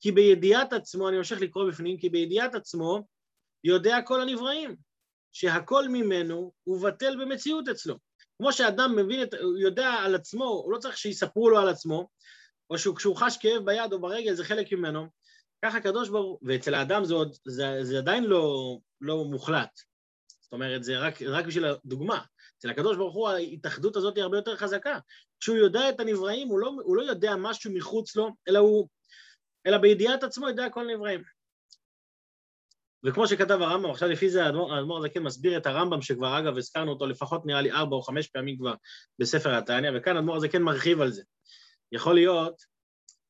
כי 0.00 0.12
בידיעת 0.12 0.72
עצמו, 0.72 1.08
אני 1.08 1.16
ממשיך 1.16 1.40
לקרוא 1.40 1.68
בפנים, 1.68 1.98
כי 1.98 2.08
בידיעת 2.08 2.54
עצמו 2.54 3.06
יודע 3.64 4.02
כל 4.04 4.20
הנבראים, 4.20 4.76
שהכל 5.32 5.88
ממנו 5.88 6.52
הוא 6.64 6.82
בטל 6.82 7.16
במציאות 7.24 7.68
אצלו. 7.68 7.98
כמו 8.38 8.52
שאדם 8.52 8.96
מבין, 8.96 9.22
את, 9.22 9.34
הוא 9.34 9.58
יודע 9.58 9.88
על 9.88 10.14
עצמו, 10.14 10.44
הוא 10.44 10.72
לא 10.72 10.78
צריך 10.78 10.98
שיספרו 10.98 11.50
לו 11.50 11.58
על 11.58 11.68
עצמו, 11.68 12.08
או 12.70 12.78
שכשהוא 12.78 13.16
חש 13.16 13.36
כאב 13.36 13.64
ביד 13.64 13.92
או 13.92 14.00
ברגל 14.00 14.34
זה 14.34 14.44
חלק 14.44 14.72
ממנו, 14.72 15.06
ככה 15.64 15.78
הקדוש 15.78 16.08
ברוך 16.08 16.40
הוא, 16.40 16.48
ואצל 16.48 16.74
האדם 16.74 17.04
זה, 17.04 17.14
עוד, 17.14 17.36
זה, 17.44 17.78
זה 17.82 17.98
עדיין 17.98 18.24
לא, 18.24 18.78
לא 19.00 19.24
מוחלט. 19.24 19.80
זאת 20.46 20.52
אומרת, 20.52 20.84
זה 20.84 20.98
רק, 20.98 21.22
רק 21.22 21.46
בשביל 21.46 21.64
הדוגמה. 21.64 22.20
אצל 22.58 22.70
הקדוש 22.70 22.96
ברוך 22.96 23.14
הוא 23.14 23.28
ההתאחדות 23.28 23.96
הזאת 23.96 24.16
היא 24.16 24.22
הרבה 24.22 24.36
יותר 24.36 24.56
חזקה. 24.56 24.98
כשהוא 25.40 25.56
יודע 25.56 25.88
את 25.88 26.00
הנבראים, 26.00 26.48
הוא 26.48 26.58
לא, 26.60 26.72
הוא 26.82 26.96
לא 26.96 27.02
יודע 27.02 27.36
משהו 27.36 27.72
מחוץ 27.74 28.16
לו, 28.16 28.30
אלא 28.48 28.58
הוא, 28.58 28.88
אלא 29.66 29.78
בידיעת 29.78 30.22
עצמו 30.22 30.48
יודע 30.48 30.70
כל 30.70 30.90
הנבראים. 30.90 31.22
וכמו 33.04 33.28
שכתב 33.28 33.58
הרמב"ם, 33.62 33.90
עכשיו 33.90 34.08
לפי 34.08 34.30
זה 34.30 34.44
האדמו"ר 34.44 34.98
הזקן 34.98 35.22
מסביר 35.22 35.56
את 35.56 35.66
הרמב"ם, 35.66 36.02
שכבר 36.02 36.38
אגב 36.38 36.56
הזכרנו 36.56 36.92
אותו 36.92 37.06
לפחות 37.06 37.46
נראה 37.46 37.60
לי 37.60 37.72
ארבע 37.72 37.96
או 37.96 38.02
חמש 38.02 38.26
פעמים 38.26 38.58
כבר 38.58 38.74
בספר 39.18 39.54
התניא, 39.54 39.90
וכאן 39.94 40.16
האדמו"ר 40.16 40.36
הזקן 40.36 40.62
מרחיב 40.62 41.00
על 41.00 41.12
זה. 41.12 41.22
יכול 41.92 42.14
להיות, 42.14 42.62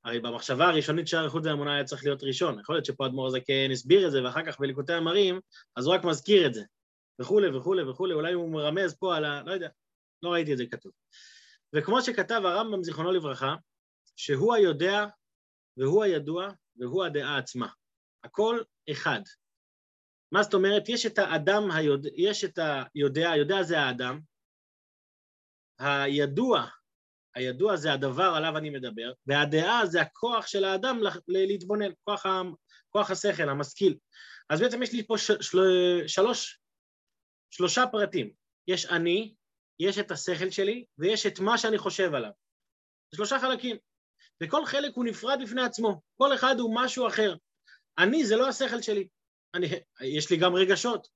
הרי 0.05 0.21
במחשבה 0.21 0.69
הראשונית 0.69 1.09
שער 1.09 1.25
איכות 1.25 1.47
והאמונה 1.47 1.75
היה 1.75 1.85
צריך 1.85 2.05
להיות 2.05 2.23
ראשון, 2.23 2.61
יכול 2.61 2.75
להיות 2.75 2.85
שפה 2.85 3.05
האדמו"ר 3.05 3.27
הזקן 3.27 3.71
הסביר 3.73 4.07
את 4.07 4.13
זה, 4.13 4.25
ואחר 4.25 4.47
כך 4.47 4.61
בליקוטי 4.61 4.93
המרים, 4.93 5.41
אז 5.77 5.87
הוא 5.87 5.95
רק 5.95 6.05
מזכיר 6.05 6.47
את 6.47 6.55
זה. 6.55 6.63
וכולי 7.21 7.57
וכולי 7.57 7.83
וכולי, 7.83 8.15
אולי 8.15 8.33
הוא 8.33 8.53
מרמז 8.53 8.95
פה 8.95 9.17
על 9.17 9.25
ה... 9.25 9.43
לא 9.43 9.53
יודע, 9.53 9.69
לא 10.23 10.33
ראיתי 10.33 10.53
את 10.53 10.59
זה 10.59 10.65
כתוב. 10.67 10.93
וכמו 11.73 12.03
שכתב 12.03 12.41
הרמב"ם, 12.45 12.85
זיכרונו 12.85 13.13
לברכה, 13.13 13.55
שהוא 14.17 14.55
היודע 14.55 15.07
והוא 15.77 16.05
הידוע 16.05 16.49
והוא 16.77 17.05
הדעה 17.05 17.39
עצמה. 17.39 17.69
הכל 18.25 18.61
אחד. 18.91 19.21
מה 20.33 20.43
זאת 20.43 20.55
אומרת? 20.55 20.89
יש 20.89 21.07
את 21.07 21.19
האדם 21.19 21.71
היודע, 21.71 22.09
יש 22.15 22.45
את 22.45 22.59
היודע, 22.95 23.31
היודע 23.31 23.63
זה 23.63 23.81
האדם, 23.81 24.21
הידוע, 25.79 26.67
הידוע 27.35 27.77
זה 27.77 27.93
הדבר 27.93 28.33
עליו 28.37 28.57
אני 28.57 28.71
מדבר, 28.71 29.13
והדעה 29.27 29.87
זה 29.87 30.01
הכוח 30.01 30.47
של 30.47 30.65
האדם 30.65 31.01
להתבונן, 31.29 31.91
כוח, 32.05 32.27
ה, 32.27 32.43
כוח 32.91 33.11
השכל, 33.11 33.49
המשכיל. 33.49 33.97
אז 34.51 34.61
בעצם 34.61 34.83
יש 34.83 34.93
לי 34.93 35.07
פה 35.07 35.19
ש, 35.19 35.31
של, 35.41 35.59
שלוש, 36.07 36.61
שלושה 37.51 37.85
פרטים. 37.93 38.31
יש 38.69 38.87
אני, 38.87 39.35
יש 39.81 39.99
את 39.99 40.11
השכל 40.11 40.51
שלי, 40.51 40.85
ויש 40.99 41.27
את 41.27 41.41
מה 41.41 41.59
שאני 41.59 41.79
חושב 41.79 42.15
עליו. 42.15 42.31
שלושה 43.15 43.39
חלקים. 43.39 43.77
וכל 44.43 44.67
חלק 44.67 44.95
הוא 44.95 45.05
נפרד 45.05 45.39
בפני 45.43 45.63
עצמו, 45.63 46.01
כל 46.19 46.35
אחד 46.35 46.59
הוא 46.59 46.75
משהו 46.75 47.07
אחר. 47.09 47.35
אני 47.99 48.25
זה 48.25 48.37
לא 48.37 48.49
השכל 48.49 48.83
שלי, 48.83 49.09
אני, 49.55 49.67
יש 50.01 50.31
לי 50.31 50.37
גם 50.37 50.55
רגשות, 50.55 51.09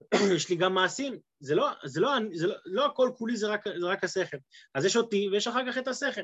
יש 0.36 0.48
לי 0.48 0.56
גם 0.56 0.74
מעשים, 0.74 1.18
זה 1.40 1.54
לא, 1.54 1.68
זה 1.84 2.00
לא, 2.00 2.10
זה 2.32 2.46
לא, 2.46 2.54
לא 2.64 2.86
הכל 2.86 3.10
כולי 3.16 3.36
זה 3.36 3.46
רק, 3.46 3.64
זה 3.80 3.86
רק 3.86 4.04
השכל. 4.04 4.36
אז 4.74 4.84
יש 4.84 4.96
אותי 4.96 5.28
ויש 5.32 5.46
אחר 5.46 5.72
כך 5.72 5.78
את 5.78 5.88
השכל. 5.88 6.20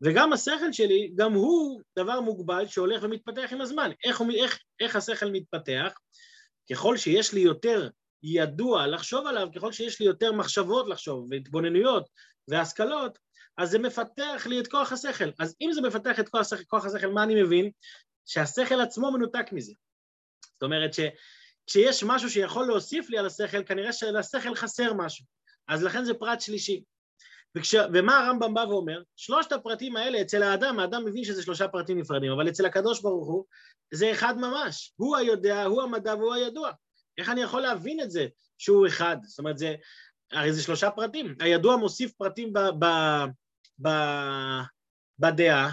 וגם 0.00 0.32
השכל 0.32 0.72
שלי, 0.72 1.12
גם 1.16 1.32
הוא 1.32 1.80
דבר 1.98 2.20
מוגבל 2.20 2.66
שהולך 2.66 3.02
ומתפתח 3.02 3.52
עם 3.52 3.60
הזמן. 3.60 3.90
איך, 4.04 4.22
איך, 4.34 4.58
איך 4.80 4.96
השכל 4.96 5.30
מתפתח? 5.30 5.92
ככל 6.70 6.96
שיש 6.96 7.32
לי 7.34 7.40
יותר 7.40 7.88
ידוע 8.26 8.86
לחשוב 8.86 9.26
עליו, 9.26 9.48
ככל 9.56 9.72
שיש 9.72 10.00
לי 10.00 10.06
יותר 10.06 10.32
מחשבות 10.32 10.88
לחשוב 10.88 11.26
והתבוננויות 11.30 12.08
והשכלות, 12.48 13.18
אז 13.56 13.70
זה 13.70 13.78
מפתח 13.78 14.46
לי 14.46 14.60
את 14.60 14.66
כוח 14.66 14.92
השכל. 14.92 15.30
אז 15.38 15.56
אם 15.60 15.72
זה 15.72 15.80
מפתח 15.80 16.20
את 16.20 16.28
כוח 16.28 16.46
כוח 16.68 16.84
השכל, 16.84 17.06
מה 17.06 17.22
אני 17.22 17.42
מבין? 17.42 17.70
שהשכל 18.26 18.80
עצמו 18.80 19.12
מנותק 19.12 19.46
מזה. 19.52 19.72
זאת 20.52 20.62
אומרת 20.62 20.90
שכשיש 20.94 22.04
משהו 22.04 22.30
שיכול 22.30 22.66
להוסיף 22.66 23.10
לי 23.10 23.18
על 23.18 23.26
השכל, 23.26 23.64
כנראה 23.64 23.92
שלשכל 23.92 24.54
חסר 24.54 24.92
משהו. 24.92 25.26
אז 25.68 25.82
לכן 25.82 26.04
זה 26.04 26.14
פרט 26.14 26.40
שלישי. 26.40 26.82
וכש... 27.56 27.74
ומה 27.92 28.18
הרמב"ם 28.18 28.54
בא 28.54 28.64
ואומר? 28.68 29.02
שלושת 29.16 29.52
הפרטים 29.52 29.96
האלה, 29.96 30.20
אצל 30.20 30.42
האדם, 30.42 30.78
האדם 30.78 31.04
מבין 31.04 31.24
שזה 31.24 31.42
שלושה 31.42 31.68
פרטים 31.68 31.98
נפרדים, 31.98 32.32
אבל 32.32 32.48
אצל 32.48 32.66
הקדוש 32.66 33.02
ברוך 33.02 33.26
הוא, 33.26 33.44
זה 33.94 34.12
אחד 34.12 34.38
ממש. 34.38 34.92
הוא 34.96 35.16
היודע, 35.16 35.64
הוא 35.64 35.82
המדע 35.82 36.14
והוא 36.14 36.34
הידוע. 36.34 36.70
איך 37.18 37.28
אני 37.28 37.42
יכול 37.42 37.62
להבין 37.62 38.00
את 38.00 38.10
זה 38.10 38.26
שהוא 38.58 38.86
אחד? 38.86 39.16
זאת 39.22 39.38
אומרת, 39.38 39.58
זה, 39.58 39.74
הרי 40.32 40.52
זה 40.52 40.62
שלושה 40.62 40.90
פרטים. 40.90 41.34
הידוע 41.40 41.76
מוסיף 41.76 42.12
פרטים 42.12 42.52
ב, 42.52 42.58
ב, 42.58 42.86
ב, 43.82 43.88
בדעה, 45.18 45.70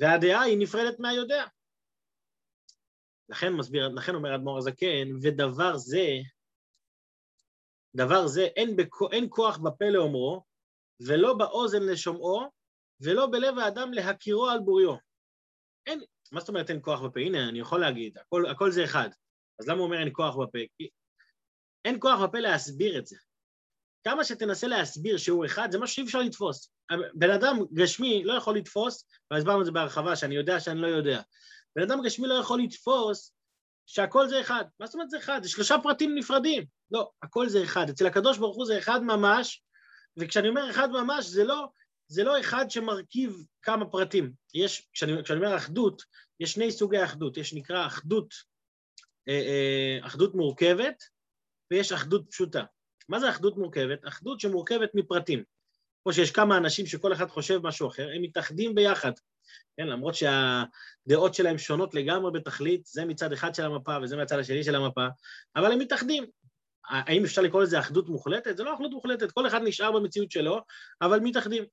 והדעה 0.00 0.42
היא 0.42 0.58
נפרדת 0.58 1.00
מהיודע. 1.00 1.44
לכן 3.28 3.52
מסביר, 3.52 3.88
לכן 3.88 4.14
אומר 4.14 4.34
אדמו"ר 4.34 4.58
הזקן, 4.58 5.08
ודבר 5.22 5.76
זה, 5.76 6.06
דבר 7.96 8.26
זה 8.26 8.42
אין, 8.42 8.76
בכ, 8.76 9.02
אין 9.12 9.26
כוח 9.28 9.58
בפה 9.58 9.84
לאומרו, 9.84 10.44
ולא 11.00 11.34
באוזן 11.34 11.82
לשומעו, 11.82 12.50
ולא 13.00 13.26
בלב 13.26 13.58
האדם 13.58 13.92
להכירו 13.92 14.48
על 14.48 14.58
בוריו. 14.58 14.94
אין, 15.86 16.00
מה 16.32 16.40
זאת 16.40 16.48
אומרת 16.48 16.70
אין 16.70 16.78
כוח 16.82 17.00
בפה? 17.00 17.20
הנה, 17.20 17.48
אני 17.48 17.60
יכול 17.60 17.80
להגיד, 17.80 18.18
הכל, 18.18 18.46
הכל 18.46 18.70
זה 18.70 18.84
אחד. 18.84 19.08
אז 19.60 19.68
למה 19.68 19.78
הוא 19.78 19.86
אומר 19.86 20.00
אין 20.00 20.08
כוח 20.12 20.36
בפה? 20.36 20.58
כי 20.78 20.88
אין 21.84 21.96
כוח 22.00 22.20
בפה 22.20 22.38
להסביר 22.38 22.98
את 22.98 23.06
זה. 23.06 23.16
כמה 24.04 24.24
שתנסה 24.24 24.66
להסביר 24.66 25.16
שהוא 25.16 25.46
אחד, 25.46 25.68
זה 25.70 25.78
משהו 25.78 25.94
שאי 25.94 26.04
אפשר 26.04 26.18
לתפוס. 26.18 26.70
בן 27.14 27.30
אדם 27.30 27.58
גשמי 27.74 28.24
לא 28.24 28.32
יכול 28.32 28.56
לתפוס, 28.56 29.04
והסברנו 29.30 29.60
את 29.60 29.66
זה 29.66 29.72
בהרחבה, 29.72 30.16
שאני 30.16 30.34
יודע 30.34 30.60
שאני 30.60 30.80
לא 30.80 30.86
יודע. 30.86 31.20
בן 31.76 31.82
אדם 31.82 32.02
גשמי 32.02 32.28
לא 32.28 32.34
יכול 32.34 32.60
לתפוס 32.62 33.32
שהכל 33.86 34.28
זה 34.28 34.40
אחד. 34.40 34.64
מה 34.80 34.86
זאת 34.86 34.94
אומרת 34.94 35.10
זה 35.10 35.18
אחד? 35.18 35.42
זה 35.42 35.48
שלושה 35.48 35.76
פרטים 35.82 36.14
נפרדים. 36.14 36.64
לא, 36.90 37.10
הכל 37.22 37.48
זה 37.48 37.62
אחד. 37.62 37.88
אצל 37.90 38.06
הקדוש 38.06 38.38
ברוך 38.38 38.56
הוא 38.56 38.66
זה 38.66 38.78
אחד 38.78 39.02
ממש, 39.02 39.62
וכשאני 40.16 40.48
אומר 40.48 40.70
אחד 40.70 40.90
ממש, 40.90 41.26
זה 41.26 41.44
לא, 41.44 41.68
זה 42.08 42.24
לא 42.24 42.40
אחד 42.40 42.70
שמרכיב 42.70 43.44
כמה 43.62 43.90
פרטים. 43.90 44.32
יש, 44.54 44.88
כשאני, 44.92 45.24
כשאני 45.24 45.38
אומר 45.38 45.56
אחדות, 45.56 46.02
יש 46.40 46.52
שני 46.52 46.72
סוגי 46.72 47.04
אחדות. 47.04 47.36
יש 47.36 47.54
נקרא 47.54 47.86
אחדות, 47.86 48.34
אחדות 50.02 50.34
מורכבת, 50.34 51.04
ויש 51.70 51.92
אחדות 51.92 52.30
פשוטה. 52.30 52.64
מה 53.08 53.20
זה 53.20 53.30
אחדות 53.30 53.56
מורכבת? 53.56 53.98
אחדות 54.08 54.40
שמורכבת 54.40 54.90
מפרטים. 54.94 55.42
כמו 56.02 56.12
שיש 56.12 56.30
כמה 56.30 56.56
אנשים 56.56 56.86
שכל 56.86 57.12
אחד 57.12 57.28
חושב 57.28 57.60
משהו 57.62 57.88
אחר, 57.88 58.08
הם 58.14 58.22
מתאחדים 58.22 58.74
ביחד. 58.74 59.12
כן, 59.76 59.86
למרות 59.86 60.14
שהדעות 60.14 61.34
שלהם 61.34 61.58
שונות 61.58 61.94
לגמרי 61.94 62.32
בתכלית, 62.32 62.86
זה 62.86 63.04
מצד 63.04 63.32
אחד 63.32 63.54
של 63.54 63.64
המפה 63.64 63.96
וזה 64.02 64.16
מהצד 64.16 64.38
השני 64.38 64.64
של 64.64 64.74
המפה, 64.74 65.06
אבל 65.56 65.72
הם 65.72 65.78
מתאחדים. 65.78 66.24
האם 66.88 67.24
אפשר 67.24 67.42
לקרוא 67.42 67.62
לזה 67.62 67.78
אחדות 67.78 68.08
מוחלטת? 68.08 68.56
זה 68.56 68.64
לא 68.64 68.74
אחדות 68.74 68.90
מוחלטת, 68.90 69.32
כל 69.32 69.46
אחד 69.46 69.60
נשאר 69.62 69.92
במציאות 69.92 70.30
שלו, 70.30 70.60
אבל 71.02 71.20
מתאחדים. 71.20 71.64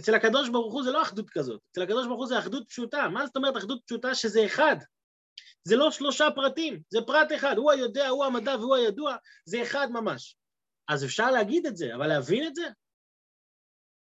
אצל 0.00 0.14
הקדוש 0.14 0.48
ברוך 0.48 0.72
הוא 0.72 0.82
זה 0.82 0.90
לא 0.92 1.02
אחדות 1.02 1.30
כזאת, 1.30 1.60
אצל 1.72 1.82
הקדוש 1.82 2.06
ברוך 2.06 2.18
הוא 2.18 2.26
זה 2.26 2.38
אחדות 2.38 2.68
פשוטה. 2.68 3.08
מה 3.08 3.26
זאת 3.26 3.36
אומרת 3.36 3.56
אחדות 3.56 3.80
פשוטה? 3.86 4.14
שזה 4.14 4.46
אחד. 4.46 4.76
זה 5.64 5.76
לא 5.76 5.90
שלושה 5.90 6.28
פרטים, 6.34 6.82
זה 6.88 6.98
פרט 7.06 7.28
אחד, 7.36 7.56
הוא 7.56 7.70
היודע, 7.70 8.08
הוא 8.08 8.24
המדע 8.24 8.56
והוא 8.56 8.76
הידוע, 8.76 9.16
זה 9.44 9.62
אחד 9.62 9.88
ממש. 9.90 10.36
אז 10.88 11.04
אפשר 11.04 11.30
להגיד 11.30 11.66
את 11.66 11.76
זה, 11.76 11.94
אבל 11.94 12.06
להבין 12.06 12.46
את 12.46 12.54
זה? 12.54 12.64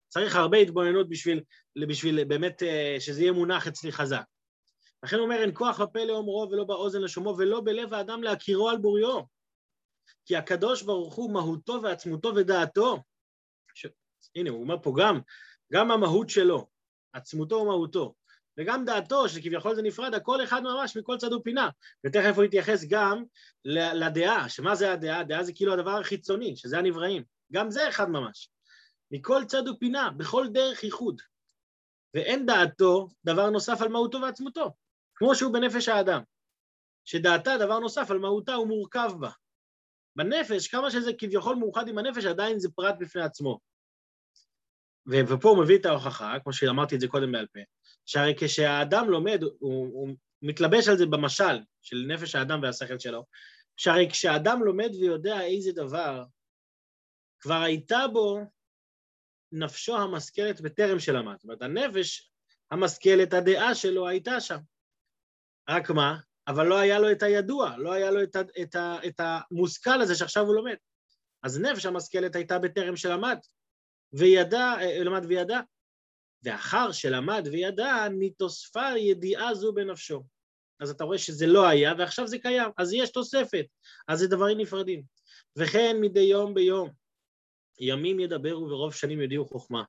צריך 0.07 0.36
הרבה 0.36 0.57
התבוננות 0.57 1.10
בשביל, 1.10 1.43
בשביל 1.89 2.24
באמת 2.24 2.63
אה, 2.63 2.96
שזה 3.00 3.22
יהיה 3.22 3.31
מונח 3.31 3.67
אצלי 3.67 3.91
חזק. 3.91 4.24
לכן 5.03 5.15
הוא 5.15 5.25
אומר, 5.25 5.41
אין 5.41 5.51
כוח 5.53 5.81
בפה 5.81 6.03
לאומרו 6.03 6.48
ולא 6.51 6.63
באוזן 6.63 7.01
לשומעו 7.01 7.38
ולא 7.38 7.62
בלב 7.65 7.93
האדם 7.93 8.24
להכירו 8.24 8.69
על 8.69 8.77
בוריו. 8.77 9.22
כי 10.25 10.36
הקדוש 10.36 10.81
ברוך 10.81 11.15
הוא 11.15 11.34
מהותו 11.34 11.79
ועצמותו 11.84 12.36
ודעתו. 12.36 13.03
ש... 13.74 13.88
הנה, 14.36 14.50
הוא 14.50 14.62
אומר 14.62 14.75
פה 14.84 14.93
גם, 14.98 15.19
גם 15.74 15.91
המהות 15.91 16.29
שלו, 16.29 16.67
עצמותו 17.13 17.55
ומהותו, 17.55 18.15
וגם 18.57 18.85
דעתו, 18.85 19.29
שכביכול 19.29 19.75
זה 19.75 19.81
נפרד, 19.81 20.13
הכל 20.13 20.43
אחד 20.43 20.63
ממש 20.63 20.97
מכל 20.97 21.17
צד 21.17 21.33
ופינה. 21.33 21.69
ותכף 22.05 22.33
הוא 22.35 22.43
יתייחס 22.43 22.85
גם 22.89 23.23
לדעה, 23.65 24.49
שמה 24.49 24.75
זה 24.75 24.91
הדעה? 24.91 25.19
הדעה 25.19 25.43
זה 25.43 25.53
כאילו 25.53 25.73
הדבר 25.73 25.99
החיצוני, 25.99 26.55
שזה 26.55 26.77
הנבראים. 26.77 27.23
גם 27.53 27.71
זה 27.71 27.89
אחד 27.89 28.09
ממש. 28.09 28.49
מכל 29.11 29.41
צד 29.47 29.67
ופינה, 29.67 30.09
בכל 30.17 30.47
דרך 30.47 30.83
ייחוד. 30.83 31.21
ואין 32.13 32.45
דעתו 32.45 33.07
דבר 33.25 33.49
נוסף 33.49 33.81
על 33.81 33.87
מהותו 33.87 34.21
ועצמותו, 34.21 34.73
כמו 35.15 35.35
שהוא 35.35 35.53
בנפש 35.53 35.87
האדם, 35.87 36.21
שדעתה 37.05 37.57
דבר 37.59 37.79
נוסף 37.79 38.11
על 38.11 38.19
מהותה 38.19 38.53
הוא 38.53 38.67
מורכב 38.67 39.11
בה. 39.19 39.29
בנפש, 40.15 40.67
כמה 40.67 40.91
שזה 40.91 41.11
כביכול 41.17 41.55
מאוחד 41.55 41.87
עם 41.87 41.97
הנפש, 41.97 42.25
עדיין 42.25 42.59
זה 42.59 42.69
פרט 42.75 42.95
בפני 42.99 43.21
עצמו. 43.21 43.59
ופה 45.07 45.49
הוא 45.49 45.63
מביא 45.63 45.77
את 45.77 45.85
ההוכחה, 45.85 46.39
כמו 46.43 46.53
שאמרתי 46.53 46.95
את 46.95 46.99
זה 46.99 47.07
קודם 47.07 47.31
בעל 47.31 47.47
פה, 47.53 47.59
שהרי 48.05 48.35
כשהאדם 48.39 49.09
לומד, 49.09 49.43
הוא, 49.43 49.87
הוא 49.93 50.09
מתלבש 50.41 50.87
על 50.87 50.97
זה 50.97 51.05
במשל 51.05 51.59
של 51.81 52.05
נפש 52.07 52.35
האדם 52.35 52.59
והשכל 52.63 52.99
שלו, 52.99 53.25
שהרי 53.77 54.09
כשהאדם 54.11 54.63
לומד 54.63 54.89
ויודע 54.99 55.41
איזה 55.41 55.71
דבר, 55.71 56.23
כבר 57.39 57.61
הייתה 57.61 58.07
בו 58.13 58.39
נפשו 59.51 59.97
המשכלת 59.97 60.61
בטרם 60.61 60.99
שלמד. 60.99 61.35
זאת 61.35 61.43
אומרת, 61.43 61.61
הנפש 61.61 62.31
המשכלת, 62.71 63.33
הדעה 63.33 63.75
שלו 63.75 64.07
הייתה 64.07 64.39
שם. 64.39 64.57
רק 65.69 65.89
מה? 65.89 66.17
אבל 66.47 66.67
לא 66.67 66.77
היה 66.77 66.99
לו 66.99 67.11
את 67.11 67.23
הידוע, 67.23 67.77
לא 67.77 67.93
היה 67.93 68.11
לו 68.11 68.23
את, 68.23 68.35
ה, 68.35 68.41
את, 68.61 68.75
ה, 68.75 68.97
את 69.07 69.19
המושכל 69.19 70.01
הזה 70.01 70.15
שעכשיו 70.15 70.43
הוא 70.43 70.55
לומד. 70.55 70.75
אז 71.43 71.59
נפש 71.59 71.85
המשכלת 71.85 72.35
הייתה 72.35 72.59
בטרם 72.59 72.95
שלמד, 72.95 73.37
וידע, 74.13 74.73
אה, 74.79 75.03
למד 75.03 75.25
וידע. 75.25 75.59
ואחר 76.43 76.91
שלמד 76.91 77.47
וידע, 77.51 78.07
נתוספה 78.19 78.97
ידיעה 78.97 79.53
זו 79.53 79.73
בנפשו. 79.73 80.23
אז 80.79 80.89
אתה 80.89 81.03
רואה 81.03 81.17
שזה 81.17 81.47
לא 81.47 81.67
היה, 81.67 81.93
ועכשיו 81.97 82.27
זה 82.27 82.39
קיים, 82.39 82.71
אז 82.77 82.93
יש 82.93 83.11
תוספת, 83.11 83.65
אז 84.07 84.19
זה 84.19 84.27
דברים 84.27 84.57
נפרדים. 84.57 85.03
וכן 85.55 85.97
מדי 86.01 86.19
יום 86.19 86.53
ביום, 86.53 86.89
ימים 87.79 88.19
ידברו 88.19 88.69
ורוב 88.69 88.93
שנים 88.93 89.21
יודיעו 89.21 89.45
חוכמה. 89.45 89.83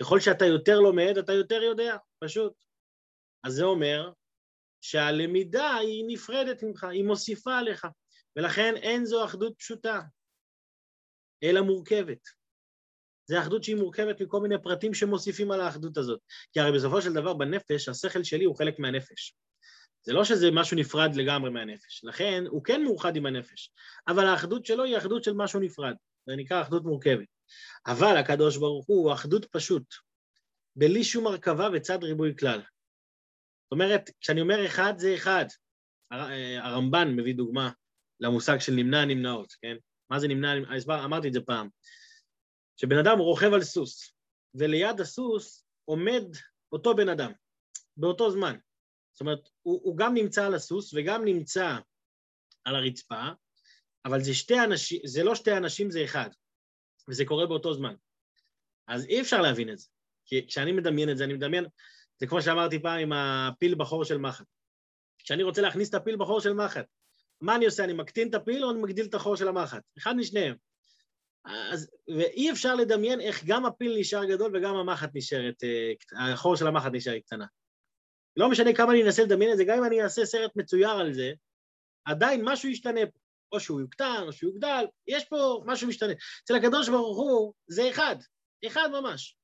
ככל 0.00 0.20
שאתה 0.20 0.46
יותר 0.46 0.80
לומד, 0.80 1.18
אתה 1.18 1.32
יותר 1.32 1.62
יודע, 1.62 1.96
פשוט. 2.18 2.52
אז 3.44 3.52
זה 3.52 3.64
אומר 3.64 4.12
שהלמידה 4.80 5.74
היא 5.74 6.04
נפרדת 6.08 6.62
ממך, 6.62 6.84
היא 6.84 7.04
מוסיפה 7.04 7.58
עליך, 7.58 7.86
ולכן 8.36 8.74
אין 8.76 9.04
זו 9.04 9.24
אחדות 9.24 9.58
פשוטה, 9.58 10.00
אלא 11.42 11.60
מורכבת. 11.60 12.37
זה 13.28 13.40
אחדות 13.40 13.64
שהיא 13.64 13.76
מורכבת 13.76 14.22
מכל 14.22 14.40
מיני 14.40 14.62
פרטים 14.62 14.94
שמוסיפים 14.94 15.50
על 15.50 15.60
האחדות 15.60 15.96
הזאת. 15.96 16.20
כי 16.52 16.60
הרי 16.60 16.72
בסופו 16.72 17.02
של 17.02 17.12
דבר 17.12 17.34
בנפש, 17.34 17.88
השכל 17.88 18.22
שלי 18.22 18.44
הוא 18.44 18.56
חלק 18.56 18.78
מהנפש. 18.78 19.34
זה 20.02 20.12
לא 20.12 20.24
שזה 20.24 20.50
משהו 20.50 20.76
נפרד 20.76 21.14
לגמרי 21.14 21.50
מהנפש, 21.50 22.04
לכן 22.04 22.44
הוא 22.48 22.64
כן 22.64 22.82
מאוחד 22.84 23.16
עם 23.16 23.26
הנפש, 23.26 23.72
אבל 24.08 24.26
האחדות 24.26 24.66
שלו 24.66 24.84
היא 24.84 24.98
אחדות 24.98 25.24
של 25.24 25.32
משהו 25.32 25.60
נפרד. 25.60 25.94
זה 26.26 26.36
נקרא 26.36 26.62
אחדות 26.62 26.84
מורכבת. 26.84 27.26
אבל 27.86 28.16
הקדוש 28.16 28.56
ברוך 28.56 28.86
הוא 28.86 29.12
אחדות 29.12 29.44
פשוט, 29.44 29.82
בלי 30.76 31.04
שום 31.04 31.26
הרכבה 31.26 31.68
וצד 31.72 32.04
ריבוי 32.04 32.36
כלל. 32.36 32.60
זאת 32.60 33.72
אומרת, 33.72 34.10
כשאני 34.20 34.40
אומר 34.40 34.66
אחד 34.66 34.94
זה 34.96 35.14
אחד, 35.14 35.44
הרמב"ן 36.62 37.16
מביא 37.16 37.34
דוגמה 37.34 37.70
למושג 38.20 38.58
של 38.58 38.72
נמנע 38.72 39.04
נמנעות, 39.04 39.52
כן? 39.62 39.76
מה 40.10 40.18
זה 40.18 40.28
נמנע, 40.28 40.54
אמרתי 41.04 41.28
את 41.28 41.32
זה 41.32 41.40
פעם, 41.40 41.68
שבן 42.80 42.98
אדם 42.98 43.18
רוכב 43.18 43.52
על 43.54 43.62
סוס, 43.62 44.12
וליד 44.54 45.00
הסוס 45.00 45.64
עומד 45.84 46.24
אותו 46.72 46.96
בן 46.96 47.08
אדם, 47.08 47.32
באותו 47.96 48.30
זמן. 48.30 48.56
זאת 49.12 49.20
אומרת, 49.20 49.48
הוא, 49.62 49.80
הוא 49.82 49.96
גם 49.96 50.14
נמצא 50.14 50.46
על 50.46 50.54
הסוס 50.54 50.94
וגם 50.94 51.24
נמצא 51.24 51.78
על 52.64 52.76
הרצפה, 52.76 53.28
אבל 54.04 54.22
זה, 54.22 54.34
שתי 54.34 54.60
אנשים, 54.60 55.00
זה 55.04 55.24
לא 55.24 55.34
שתי 55.34 55.56
אנשים, 55.56 55.90
זה 55.90 56.04
אחד, 56.04 56.30
וזה 57.08 57.24
קורה 57.24 57.46
באותו 57.46 57.74
זמן. 57.74 57.94
אז 58.88 59.04
אי 59.04 59.20
אפשר 59.20 59.40
להבין 59.40 59.72
את 59.72 59.78
זה, 59.78 59.86
כי 60.26 60.46
כשאני 60.46 60.72
מדמיין 60.72 61.10
את 61.10 61.16
זה, 61.16 61.24
אני 61.24 61.34
מדמיין, 61.34 61.64
זה 62.20 62.26
כמו 62.26 62.42
שאמרתי 62.42 62.82
פעם 62.82 63.00
עם 63.00 63.12
הפיל 63.12 63.74
בחור 63.74 64.04
של 64.04 64.18
מחט. 64.18 64.46
כשאני 65.18 65.42
רוצה 65.42 65.62
להכניס 65.62 65.88
את 65.88 65.94
הפיל 65.94 66.16
בחור 66.16 66.40
של 66.40 66.52
מחט, 66.52 66.86
מה 67.40 67.56
אני 67.56 67.66
עושה? 67.66 67.84
אני 67.84 67.92
מקטין 67.92 68.28
את 68.28 68.34
הפיל 68.34 68.64
או 68.64 68.70
אני 68.70 68.82
מגדיל 68.82 69.06
את 69.06 69.14
החור 69.14 69.36
של 69.36 69.48
המחט? 69.48 69.82
אחד 69.98 70.16
משניהם. 70.16 70.56
אז, 71.48 71.90
ואי 72.08 72.50
אפשר 72.50 72.74
לדמיין 72.74 73.20
איך 73.20 73.44
גם 73.44 73.66
הפיל 73.66 73.96
נשאר 74.00 74.24
גדול 74.24 74.56
וגם 74.56 74.74
המחט 74.74 75.10
נשארת, 75.14 75.64
אה, 75.64 76.32
החור 76.32 76.56
של 76.56 76.66
המחט 76.66 76.90
נשאר 76.92 77.18
קטנה. 77.18 77.46
לא 78.36 78.50
משנה 78.50 78.72
כמה 78.72 78.92
אני 78.92 79.02
אנסה 79.02 79.22
לדמיין 79.22 79.52
את 79.52 79.56
זה, 79.56 79.64
גם 79.64 79.78
אם 79.78 79.84
אני 79.84 80.02
אעשה 80.02 80.24
סרט 80.24 80.50
מצויר 80.56 80.90
על 80.90 81.12
זה, 81.12 81.32
עדיין 82.04 82.40
משהו 82.44 82.68
ישתנה 82.68 83.00
פה. 83.06 83.18
או 83.52 83.60
שהוא 83.60 83.80
יוקטן, 83.80 84.22
או 84.26 84.32
שהוא 84.32 84.50
יוגדל, 84.50 84.84
יש 85.06 85.24
פה 85.24 85.62
משהו 85.66 85.88
משתנה. 85.88 86.12
אצל 86.44 86.56
הקדוש 86.56 86.88
ברוך 86.88 87.18
הוא 87.18 87.52
זה 87.66 87.90
אחד, 87.90 88.16
אחד 88.66 88.88
ממש. 88.92 89.36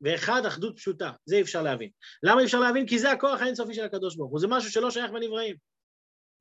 ואחד 0.00 0.46
אחדות 0.46 0.76
פשוטה, 0.76 1.12
זה 1.26 1.36
אי 1.36 1.42
אפשר 1.42 1.62
להבין. 1.62 1.90
למה 2.22 2.40
אי 2.40 2.44
אפשר 2.46 2.60
להבין? 2.60 2.86
כי 2.86 2.98
זה 2.98 3.10
הכוח 3.10 3.40
האינסופי 3.40 3.74
של 3.74 3.84
הקדוש 3.84 4.16
ברוך 4.16 4.30
הוא, 4.30 4.40
זה 4.40 4.46
משהו 4.50 4.70
שלא 4.70 4.90
שייך 4.90 5.10
בנבראים. 5.10 5.56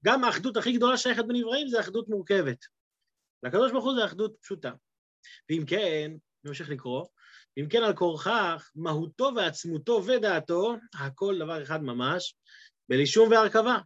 גם 0.06 0.24
האחדות 0.24 0.58
הכי 0.58 0.72
גדולה 0.72 0.98
שייכת 0.98 1.26
בנבראים 1.26 1.68
זה 1.68 1.80
אחדות 1.80 2.10
מורכבת. 2.10 2.66
לקדוש 3.46 3.72
ברוך 3.72 3.86
הוא 3.86 3.96
זה 3.96 4.06
אחדות 4.06 4.36
פשוטה. 4.42 4.72
ואם 5.50 5.64
כן, 5.68 6.12
נמשיך 6.44 6.70
לקרוא, 6.70 7.06
אם 7.58 7.68
כן 7.70 7.84
על 7.84 7.96
כורכך, 7.96 8.72
מהותו 8.75 9.32
ועצמותו 9.36 10.06
ודעתו, 10.06 10.75
הכל 11.00 11.36
דבר 11.40 11.64
אחד 11.64 11.84
ממש, 11.84 12.36
בלי 12.90 13.08
שום 13.08 13.32
והרכבה. 13.32 13.78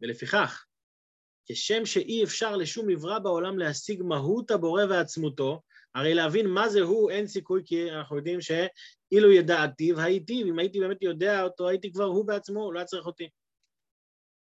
ולפיכך, 0.00 0.64
כשם 1.46 1.86
שאי 1.86 2.24
אפשר 2.24 2.56
לשום 2.56 2.90
נברא 2.90 3.18
בעולם 3.18 3.58
להשיג 3.58 4.02
מהות 4.02 4.50
הבורא 4.50 4.84
ועצמותו, 4.90 5.62
הרי 5.94 6.14
להבין 6.14 6.46
מה 6.46 6.68
זה 6.68 6.80
הוא 6.80 7.10
אין 7.10 7.26
סיכוי, 7.26 7.62
כי 7.64 7.92
אנחנו 7.92 8.16
יודעים 8.16 8.40
שאילו 8.40 9.32
ידעתיו 9.32 10.00
הייתי, 10.00 10.44
ואם 10.44 10.58
הייתי 10.58 10.80
באמת 10.80 11.02
יודע 11.02 11.42
אותו, 11.42 11.68
הייתי 11.68 11.92
כבר 11.92 12.04
הוא 12.04 12.26
בעצמו, 12.26 12.62
הוא 12.62 12.72
לא 12.72 12.78
היה 12.78 12.86
צריך 12.86 13.06
אותי. 13.06 13.28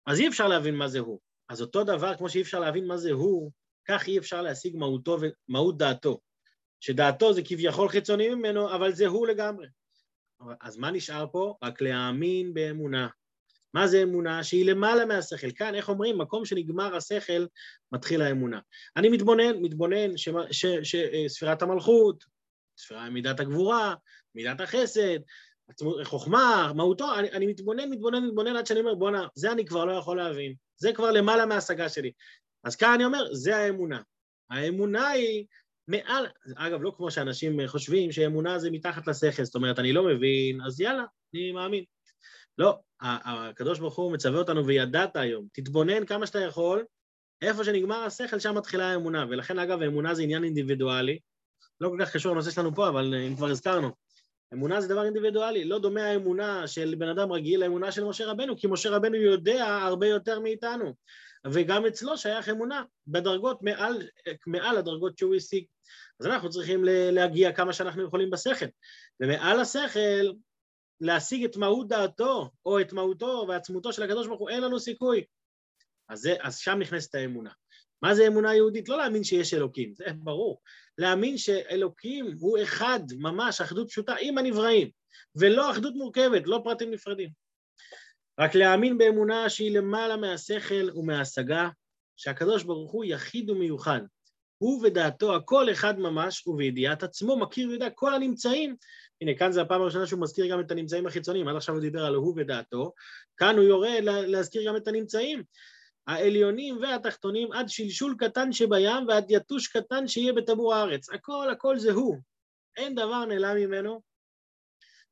אז 0.06 0.20
אי 0.20 0.28
אפשר 0.28 0.48
להבין 0.48 0.74
מה 0.74 0.88
זה 0.88 0.98
הוא. 0.98 1.20
אז 1.48 1.60
אותו 1.60 1.84
דבר, 1.84 2.16
כמו 2.16 2.28
שאי 2.28 2.42
אפשר 2.42 2.60
להבין 2.60 2.86
מה 2.86 2.96
זה 2.96 3.12
הוא, 3.12 3.50
כך 3.88 4.08
אי 4.08 4.18
אפשר 4.18 4.42
להשיג 4.42 4.76
מהותו 4.76 5.18
ומהות 5.20 5.78
דעתו. 5.78 6.20
שדעתו 6.80 7.32
זה 7.32 7.42
כביכול 7.44 7.88
חיצוני 7.88 8.28
ממנו, 8.28 8.74
אבל 8.74 8.92
זה 8.92 9.06
הוא 9.06 9.26
לגמרי. 9.26 9.66
אז 10.60 10.76
מה 10.76 10.90
נשאר 10.90 11.26
פה? 11.32 11.54
רק 11.64 11.80
להאמין 11.80 12.54
באמונה. 12.54 13.08
מה 13.74 13.86
זה 13.86 14.02
אמונה? 14.02 14.44
שהיא 14.44 14.66
למעלה 14.66 15.04
מהשכל. 15.04 15.50
כאן, 15.50 15.74
איך 15.74 15.88
אומרים? 15.88 16.18
מקום 16.18 16.44
שנגמר 16.44 16.96
השכל, 16.96 17.46
מתחיל 17.92 18.22
האמונה. 18.22 18.60
אני 18.96 19.08
מתבונן, 19.08 19.56
מתבונן 19.62 20.10
שספירת 20.82 21.62
המלכות, 21.62 22.24
ספירה 22.78 23.10
מידת 23.10 23.40
הגבורה, 23.40 23.94
מידת 24.34 24.60
החסד, 24.60 25.18
חוכמה, 26.04 26.72
מהותו, 26.76 27.14
אני, 27.18 27.30
אני 27.32 27.46
מתבונן, 27.46 27.90
מתבונן, 27.90 28.26
מתבונן 28.26 28.56
עד 28.56 28.66
שאני 28.66 28.80
אומר, 28.80 28.94
בואנה, 28.94 29.26
זה 29.34 29.52
אני 29.52 29.64
כבר 29.64 29.84
לא 29.84 29.92
יכול 29.92 30.16
להבין. 30.16 30.54
זה 30.76 30.92
כבר 30.92 31.10
למעלה 31.10 31.46
מההשגה 31.46 31.88
שלי. 31.88 32.12
אז 32.64 32.76
כאן 32.76 32.92
אני 32.94 33.04
אומר, 33.04 33.34
זה 33.34 33.56
האמונה. 33.56 34.00
האמונה 34.50 35.08
היא 35.08 35.46
מעל, 35.88 36.26
אגב, 36.56 36.82
לא 36.82 36.92
כמו 36.96 37.10
שאנשים 37.10 37.66
חושבים 37.66 38.12
שאמונה 38.12 38.58
זה 38.58 38.70
מתחת 38.70 39.06
לשכל, 39.06 39.44
זאת 39.44 39.54
אומרת, 39.54 39.78
אני 39.78 39.92
לא 39.92 40.04
מבין, 40.04 40.60
אז 40.60 40.80
יאללה, 40.80 41.04
אני 41.34 41.52
מאמין. 41.52 41.84
לא, 42.58 42.78
הקדוש 43.00 43.78
ברוך 43.78 43.96
הוא 43.96 44.12
מצווה 44.12 44.38
אותנו 44.38 44.66
וידעת 44.66 45.16
היום, 45.16 45.46
תתבונן 45.52 46.06
כמה 46.06 46.26
שאתה 46.26 46.40
יכול, 46.40 46.84
איפה 47.42 47.64
שנגמר 47.64 47.96
השכל, 47.96 48.38
שם 48.38 48.54
מתחילה 48.54 48.92
האמונה. 48.92 49.26
ולכן, 49.28 49.58
אגב, 49.58 49.82
האמונה 49.82 50.14
זה 50.14 50.22
עניין 50.22 50.44
אינדיבידואלי, 50.44 51.18
לא 51.80 51.88
כל 51.88 51.96
כך 52.00 52.12
קשור 52.12 52.32
לנושא 52.32 52.50
שלנו 52.50 52.74
פה, 52.74 52.88
אבל 52.88 53.14
אם 53.14 53.36
כבר 53.36 53.50
הזכרנו. 53.50 53.90
אמונה 54.54 54.80
זה 54.80 54.88
דבר 54.88 55.04
אינדיבידואלי, 55.04 55.64
לא 55.64 55.78
דומה 55.78 56.02
האמונה 56.02 56.66
של 56.66 56.94
בן 56.98 57.08
אדם 57.08 57.32
רגיל 57.32 57.60
לאמונה 57.60 57.92
של 57.92 58.04
משה 58.04 58.26
רבנו, 58.26 58.56
כי 58.56 58.66
משה 58.66 58.90
רבנו 58.90 59.16
יודע 59.16 59.66
הרבה 59.66 60.06
יותר 60.06 60.40
מאיתנו. 60.40 60.94
וגם 61.52 61.86
אצלו 61.86 62.18
שייך 62.18 62.48
אמונה 62.48 62.82
בדרגות 63.06 63.62
מעל, 63.62 64.02
מעל 64.46 64.76
הדרגות 64.76 65.18
שהוא 65.18 65.34
השיג. 65.34 65.64
אז 66.20 66.26
אנחנו 66.26 66.50
צריכים 66.50 66.84
להגיע 66.86 67.52
כמה 67.52 67.72
שאנחנו 67.72 68.04
יכולים 68.04 68.30
בשכל. 68.30 68.66
ומעל 69.20 69.60
השכל, 69.60 70.32
להשיג 71.00 71.44
את 71.44 71.56
מהות 71.56 71.88
דעתו, 71.88 72.50
או 72.66 72.80
את 72.80 72.92
מהותו 72.92 73.44
ועצמותו 73.48 73.92
של 73.92 74.02
הקדוש 74.02 74.26
ברוך 74.26 74.40
הוא, 74.40 74.50
אין 74.50 74.62
לנו 74.62 74.80
סיכוי. 74.80 75.24
אז, 76.08 76.20
זה, 76.20 76.34
אז 76.40 76.58
שם 76.58 76.78
נכנסת 76.78 77.14
האמונה. 77.14 77.50
מה 78.02 78.14
זה 78.14 78.26
אמונה 78.26 78.54
יהודית? 78.54 78.88
לא 78.88 78.96
להאמין 78.96 79.24
שיש 79.24 79.54
אלוקים, 79.54 79.94
זה 79.94 80.04
ברור. 80.14 80.60
להאמין 80.98 81.38
שאלוקים 81.38 82.36
הוא 82.40 82.58
אחד, 82.62 83.00
ממש, 83.18 83.60
אחדות 83.60 83.88
פשוטה 83.88 84.14
עם 84.20 84.38
הנבראים, 84.38 84.90
ולא 85.36 85.70
אחדות 85.70 85.94
מורכבת, 85.94 86.42
לא 86.46 86.60
פרטים 86.64 86.90
נפרדים. 86.90 87.43
רק 88.38 88.54
להאמין 88.54 88.98
באמונה 88.98 89.48
שהיא 89.48 89.78
למעלה 89.78 90.16
מהשכל 90.16 90.90
ומההשגה, 90.94 91.68
שהקדוש 92.16 92.62
ברוך 92.62 92.92
הוא 92.92 93.04
יחיד 93.04 93.50
ומיוחד. 93.50 94.00
הוא 94.58 94.86
ודעתו 94.86 95.36
הכל 95.36 95.70
אחד 95.70 95.98
ממש, 95.98 96.46
ובידיעת 96.46 97.02
עצמו 97.02 97.36
מכיר 97.36 97.68
ויודע 97.68 97.90
כל 97.90 98.14
הנמצאים. 98.14 98.76
הנה, 99.20 99.34
כאן 99.34 99.52
זה 99.52 99.62
הפעם 99.62 99.82
הראשונה 99.82 100.06
שהוא 100.06 100.20
מזכיר 100.20 100.46
גם 100.46 100.60
את 100.60 100.70
הנמצאים 100.70 101.06
החיצוניים, 101.06 101.48
עד 101.48 101.56
עכשיו 101.56 101.74
הוא 101.74 101.82
דיבר 101.82 102.04
על 102.04 102.14
הוא 102.14 102.34
ודעתו, 102.36 102.92
כאן 103.36 103.56
הוא 103.56 103.64
יורה 103.64 104.00
להזכיר 104.00 104.68
גם 104.68 104.76
את 104.76 104.88
הנמצאים. 104.88 105.42
העליונים 106.06 106.78
והתחתונים 106.82 107.52
עד 107.52 107.68
שלשול 107.68 108.14
קטן 108.18 108.52
שבים 108.52 109.08
ועד 109.08 109.24
יתוש 109.28 109.68
קטן 109.68 110.08
שיהיה 110.08 110.32
בטבור 110.32 110.74
הארץ. 110.74 111.10
הכל, 111.10 111.50
הכל 111.50 111.78
זה 111.78 111.92
הוא. 111.92 112.16
אין 112.76 112.94
דבר 112.94 113.24
נעלם 113.24 113.56
ממנו, 113.56 114.00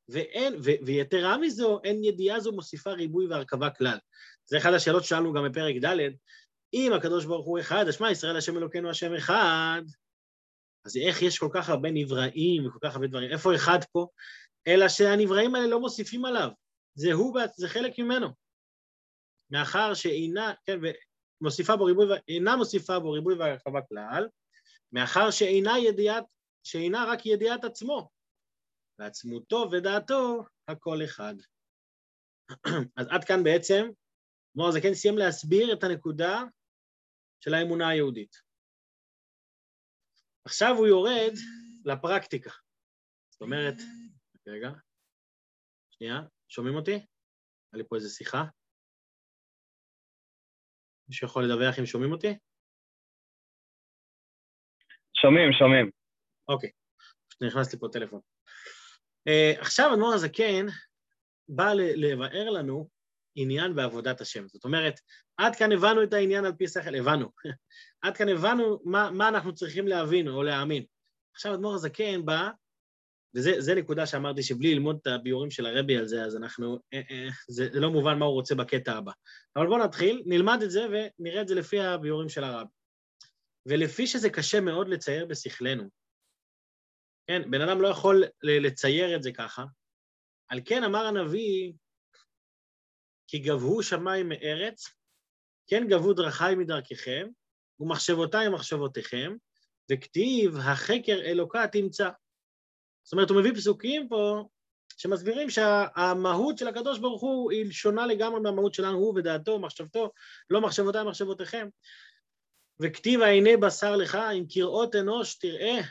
ואין, 0.09 0.55
ו, 0.55 0.71
ויתרה 0.85 1.37
מזו, 1.37 1.79
אין 1.83 2.03
ידיעה 2.03 2.39
זו 2.39 2.51
מוסיפה 2.51 2.91
ריבוי 2.91 3.27
והרכבה 3.27 3.69
כלל. 3.69 3.97
זה 4.45 4.57
אחת 4.57 4.73
השאלות 4.73 5.03
ששאלנו 5.03 5.33
גם 5.33 5.43
בפרק 5.49 5.75
ד', 5.85 5.97
אם 6.73 6.93
הקדוש 6.93 7.25
ברוך 7.25 7.45
הוא 7.45 7.59
אחד, 7.59 7.87
אז 7.87 7.93
שמע, 7.93 8.11
ישראל 8.11 8.37
השם 8.37 8.57
אלוקינו 8.57 8.89
השם 8.89 9.15
אחד, 9.15 9.81
אז 10.85 10.97
איך 10.97 11.21
יש 11.21 11.39
כל 11.39 11.49
כך 11.53 11.69
הרבה 11.69 11.91
נבראים 11.91 12.67
וכל 12.67 12.79
כך 12.81 12.95
הרבה 12.95 13.07
דברים? 13.07 13.31
איפה 13.31 13.55
אחד 13.55 13.79
פה? 13.91 14.07
אלא 14.67 14.89
שהנבראים 14.89 15.55
האלה 15.55 15.67
לא 15.67 15.79
מוסיפים 15.79 16.25
עליו, 16.25 16.49
זה 16.95 17.13
הוא, 17.13 17.39
זה 17.55 17.69
חלק 17.69 17.99
ממנו. 17.99 18.27
מאחר 19.49 19.93
שאינה, 19.93 20.53
כן, 20.65 20.79
ומוסיפה 21.41 21.75
בו 21.75 21.85
ריבוי, 21.85 22.05
אינה 22.27 22.55
מוסיפה 22.55 22.99
בו 22.99 23.11
ריבוי 23.11 23.35
והרחבה 23.35 23.81
כלל, 23.81 24.27
מאחר 24.91 25.31
שאינה 25.31 25.79
ידיעת, 25.79 26.23
שאינה 26.63 27.05
רק 27.05 27.25
ידיעת 27.25 27.63
עצמו, 27.63 28.09
ועצמותו 28.99 29.69
ודעתו 29.71 30.45
הכל 30.67 30.97
אחד. 31.05 31.35
אז 32.97 33.07
עד 33.09 33.23
כאן 33.27 33.43
בעצם, 33.43 33.83
מור 34.55 34.67
הזקן 34.67 34.93
סיים 34.93 35.17
להסביר 35.17 35.73
את 35.73 35.83
הנקודה 35.83 36.43
של 37.39 37.53
האמונה 37.53 37.89
היהודית. 37.89 38.35
עכשיו 40.45 40.69
הוא 40.77 40.87
יורד 40.87 41.33
לפרקטיקה. 41.85 42.51
זאת 43.29 43.41
אומרת, 43.41 43.75
רגע, 44.47 44.69
שנייה, 45.91 46.15
שומעים 46.49 46.75
אותי? 46.75 46.91
היה 46.91 47.81
לי 47.81 47.83
פה 47.89 47.95
איזה 47.95 48.09
שיחה. 48.09 48.43
מישהו 51.07 51.27
יכול 51.27 51.43
לדווח 51.43 51.79
אם 51.79 51.85
שומעים 51.85 52.11
אותי? 52.11 52.27
שומעים, 55.21 55.49
שומעים. 55.59 55.91
אוקיי, 56.47 56.71
פשוט 57.27 57.43
נכנס 57.43 57.73
לי 57.73 57.79
פה 57.79 57.87
טלפון. 57.93 58.32
Uh, 59.29 59.61
עכשיו 59.61 59.93
אדמו"ר 59.93 60.13
הזקן 60.13 60.65
בא 61.49 61.73
לבאר 61.73 62.49
לנו 62.49 62.89
עניין 63.35 63.75
בעבודת 63.75 64.21
השם. 64.21 64.47
זאת 64.47 64.63
אומרת, 64.63 64.99
עד 65.37 65.55
כאן 65.55 65.71
הבנו 65.71 66.03
את 66.03 66.13
העניין 66.13 66.45
על 66.45 66.53
פי 66.53 66.67
שכל, 66.67 66.95
הבנו. 66.95 67.29
עד 68.03 68.17
כאן 68.17 68.29
הבנו 68.29 68.79
מה, 68.83 69.11
מה 69.11 69.27
אנחנו 69.27 69.53
צריכים 69.53 69.87
להבין 69.87 70.27
או 70.27 70.43
להאמין. 70.43 70.83
עכשיו 71.35 71.53
אדמו"ר 71.53 71.75
הזקן 71.75 72.25
בא, 72.25 72.49
וזו 73.35 73.75
נקודה 73.75 74.05
שאמרתי 74.05 74.43
שבלי 74.43 74.73
ללמוד 74.73 74.99
את 75.01 75.07
הביורים 75.07 75.51
של 75.51 75.65
הרבי 75.65 75.97
על 75.97 76.07
זה, 76.07 76.23
אז 76.23 76.35
אנחנו, 76.35 76.79
אה, 76.93 77.01
אה, 77.11 77.29
זה, 77.47 77.69
זה 77.73 77.79
לא 77.79 77.91
מובן 77.91 78.19
מה 78.19 78.25
הוא 78.25 78.33
רוצה 78.33 78.55
בקטע 78.55 78.93
הבא. 78.93 79.11
אבל 79.55 79.67
בואו 79.67 79.83
נתחיל, 79.83 80.23
נלמד 80.25 80.59
את 80.63 80.71
זה 80.71 80.85
ונראה 80.85 81.41
את 81.41 81.47
זה 81.47 81.55
לפי 81.55 81.79
הביורים 81.79 82.29
של 82.29 82.43
הרבי. 82.43 82.69
ולפי 83.65 84.07
שזה 84.07 84.29
קשה 84.29 84.61
מאוד 84.61 84.87
לצייר 84.87 85.25
בשכלנו, 85.25 85.89
כן, 87.27 87.51
בן 87.51 87.61
אדם 87.61 87.81
לא 87.81 87.87
יכול 87.87 88.23
לצייר 88.43 89.15
את 89.15 89.23
זה 89.23 89.31
ככה, 89.31 89.65
על 90.47 90.59
כן 90.65 90.83
אמר 90.83 91.05
הנביא, 91.05 91.73
כי 93.27 93.39
גבהו 93.39 93.83
שמיים 93.83 94.29
מארץ, 94.29 94.89
כן 95.67 95.87
גבו 95.87 96.13
דרכי 96.13 96.55
מדרככם, 96.57 97.27
ומחשבותיי 97.79 98.49
מחשבותיכם, 98.49 99.35
וכתיב 99.91 100.57
החקר 100.57 101.21
אלוקה 101.25 101.67
תמצא. 101.67 102.09
זאת 103.03 103.13
אומרת, 103.13 103.29
הוא 103.29 103.39
מביא 103.39 103.53
פסוקים 103.53 104.09
פה 104.09 104.47
שמסבירים 104.97 105.49
שהמהות 105.49 106.57
של 106.57 106.67
הקדוש 106.67 106.99
ברוך 106.99 107.21
הוא 107.21 107.51
היא 107.51 107.71
שונה 107.71 108.05
לגמרי 108.05 108.39
מהמהות 108.39 108.73
שלנו, 108.73 108.97
הוא 108.97 109.13
ודעתו, 109.17 109.59
מחשבתו, 109.59 110.11
לא 110.49 110.61
מחשבותיי, 110.61 111.03
מחשבותיכם. 111.03 111.67
וכתיב 112.79 113.21
העיני 113.21 113.57
בשר 113.57 113.95
לך, 113.95 114.15
אם 114.15 114.45
כראות 114.49 114.95
אנוש 114.95 115.35
תראה. 115.35 115.81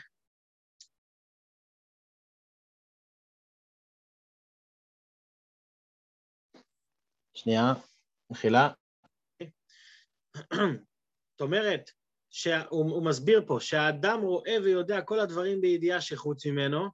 שנייה, 7.33 7.73
מחילה. 8.29 8.69
זאת 11.31 11.41
אומרת, 11.41 11.89
הוא 12.69 13.05
מסביר 13.05 13.43
פה 13.47 13.57
שהאדם 13.59 14.21
רואה 14.21 14.55
ויודע 14.63 15.01
כל 15.01 15.19
הדברים 15.19 15.61
בידיעה 15.61 16.01
שחוץ 16.01 16.45
ממנו, 16.45 16.89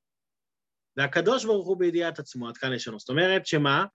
והקדוש 0.98 1.46
ברוך 1.46 1.68
הוא 1.68 1.78
בידיעת 1.78 2.20
עצמו, 2.20 2.50
עד 2.50 2.58
כאן 2.58 2.74
יש 2.74 2.88
לנו. 2.88 3.00
זאת 3.00 3.10
אומרת, 3.10 3.46
שמה? 3.46 3.86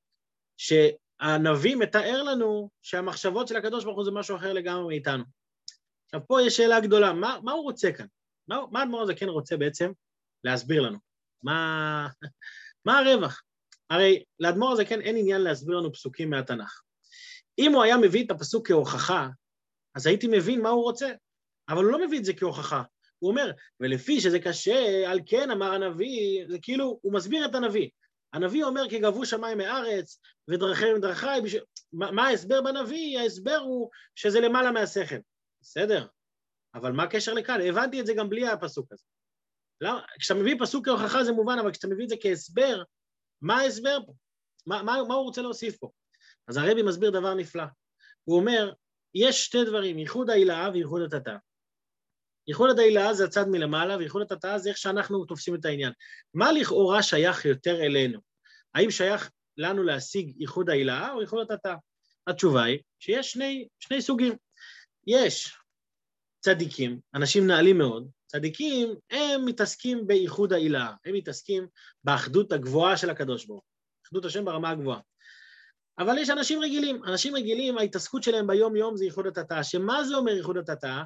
שהנביא 0.57 1.77
מתאר 1.77 2.23
לנו 2.23 2.71
שהמחשבות 2.83 3.49
של 3.49 3.57
הקדוש 3.57 3.85
ברוך 3.85 3.97
הוא 3.97 4.05
זה 4.05 4.11
משהו 4.11 4.37
אחר 4.37 4.53
לגמרי 4.53 4.87
מאיתנו. 4.87 5.25
עכשיו, 6.05 6.27
פה 6.27 6.43
יש 6.43 6.57
שאלה 6.57 6.81
גדולה, 6.81 7.13
מה, 7.13 7.39
מה 7.43 7.53
הוא 7.53 7.63
רוצה 7.63 7.93
כאן? 7.93 8.07
מה 8.49 8.81
האדמו"ר 8.81 9.03
הזה 9.03 9.15
כן 9.15 9.29
רוצה 9.29 9.57
בעצם 9.57 9.93
להסביר 10.45 10.83
לנו? 10.83 10.99
מה, 11.43 12.09
מה 12.87 12.99
הרווח? 12.99 13.43
הרי 13.91 14.25
לאדמו"ר 14.41 14.73
הזה 14.73 14.85
כן 14.85 15.01
אין 15.01 15.17
עניין 15.17 15.41
להסביר 15.41 15.77
לנו 15.77 15.93
פסוקים 15.93 16.31
מהתנ"ך. 16.31 16.83
אם 17.59 17.73
הוא 17.73 17.83
היה 17.83 17.97
מביא 17.97 18.25
את 18.25 18.31
הפסוק 18.31 18.69
כהוכחה, 18.69 19.29
אז 19.95 20.07
הייתי 20.07 20.27
מבין 20.27 20.61
מה 20.61 20.69
הוא 20.69 20.83
רוצה, 20.83 21.13
אבל 21.69 21.85
הוא 21.85 21.93
לא 21.93 22.07
מביא 22.07 22.19
את 22.19 22.25
זה 22.25 22.33
כהוכחה. 22.35 22.83
הוא 23.19 23.31
אומר, 23.31 23.51
ולפי 23.81 24.21
שזה 24.21 24.39
קשה, 24.39 25.11
על 25.11 25.21
כן 25.27 25.51
אמר 25.51 25.73
הנביא, 25.73 26.45
זה 26.49 26.59
כאילו, 26.63 26.99
הוא 27.03 27.13
מסביר 27.13 27.47
את 27.47 27.55
הנביא. 27.55 27.89
הנביא 28.33 28.65
אומר 28.65 28.89
כי 28.89 28.99
גבו 28.99 29.27
שמיים 29.27 29.59
מארץ 29.59 30.21
ודרכיהם 30.49 31.01
דרכי, 31.01 31.27
בש... 31.45 31.57
מה, 31.93 32.11
מה 32.11 32.27
ההסבר 32.27 32.61
בנביא? 32.63 33.19
ההסבר 33.19 33.57
הוא 33.57 33.91
שזה 34.15 34.41
למעלה 34.41 34.71
מהשכל. 34.73 35.17
בסדר, 35.63 36.07
אבל 36.75 36.93
מה 36.93 37.03
הקשר 37.03 37.35
לכאן? 37.35 37.61
הבנתי 37.61 38.01
את 38.01 38.07
זה 38.07 38.15
גם 38.15 38.29
בלי 38.29 38.49
הפסוק 38.49 38.93
הזה. 38.93 39.05
למה? 39.81 40.01
כשאתה 40.19 40.41
מביא 40.41 40.57
פסוק 40.61 40.89
כהוכחה 40.89 41.25
זה 41.25 41.33
מובן, 41.33 41.59
אבל 41.59 41.73
כשאתה 41.73 41.89
מביא 41.89 42.05
את 42.05 42.09
זה 42.09 42.17
כהסבר, 42.21 42.83
מה 43.45 43.61
ההסבר 43.61 43.99
פה? 44.07 44.13
מה, 44.67 44.83
מה, 44.83 44.97
מה 45.09 45.15
הוא 45.15 45.25
רוצה 45.25 45.43
להוסיף 45.43 45.77
פה? 45.77 45.91
אז 46.49 46.57
הרבי 46.57 46.83
מסביר 46.83 47.11
דבר 47.11 47.35
נפלא. 47.35 47.65
הוא 48.25 48.37
אומר, 48.37 48.73
יש 49.15 49.45
שתי 49.45 49.65
דברים, 49.65 49.99
ייחוד 49.99 50.31
העילה 50.31 50.71
וייחוד 50.73 51.03
התתה. 51.03 51.37
ייחוד 52.49 52.79
העילה 52.79 53.15
זה 53.15 53.25
הצד 53.25 53.49
מלמעלה, 53.49 53.97
וייחוד 53.97 54.23
התתה 54.23 54.59
זה 54.59 54.69
איך 54.69 54.79
שאנחנו 54.79 55.25
תופסים 55.25 55.55
את 55.55 55.65
העניין. 55.65 55.93
מה 56.35 56.53
לכאורה 56.53 57.03
שייך 57.03 57.45
יותר 57.45 57.81
אלינו? 57.83 58.21
האם 58.75 58.91
שייך 58.91 59.31
לנו 59.57 59.83
להשיג 59.83 60.41
ייחוד 60.41 60.71
העילה 60.71 61.13
או 61.13 61.21
ייחוד 61.21 61.51
התתה? 61.51 61.75
התשובה 62.27 62.63
היא 62.63 62.79
שיש 62.99 63.33
שני, 63.33 63.69
שני 63.79 64.03
סוגים. 64.03 64.37
יש 65.07 65.57
צדיקים, 66.41 67.01
אנשים 67.15 67.47
נעלים 67.47 67.79
מאוד, 67.79 68.09
צדיקים 68.35 68.95
הם 69.11 69.45
מתעסקים 69.45 70.07
בייחוד 70.07 70.53
העילה, 70.53 70.93
הם 71.05 71.15
מתעסקים 71.15 71.67
באחדות 72.05 72.53
הגבוהה 72.53 72.97
של 72.97 73.11
הקדוש 73.11 73.47
ברוך 73.47 73.65
אחדות 74.07 74.25
השם 74.25 74.45
ברמה 74.45 74.71
הגבוהה. 74.71 75.01
אבל 75.99 76.19
יש 76.19 76.31
אנשים 76.31 76.61
רגילים, 76.63 77.05
אנשים 77.05 77.37
רגילים, 77.37 77.79
ההתעסקות 77.79 78.23
שלהם 78.23 78.47
ביום-יום 78.47 78.97
זה 78.97 79.05
ייחוד 79.05 79.27
התתה, 79.27 79.65
שמה 79.65 80.05
זה 80.05 80.15
אומר 80.15 80.33
ייחוד 80.33 80.57
התתה? 80.57 81.03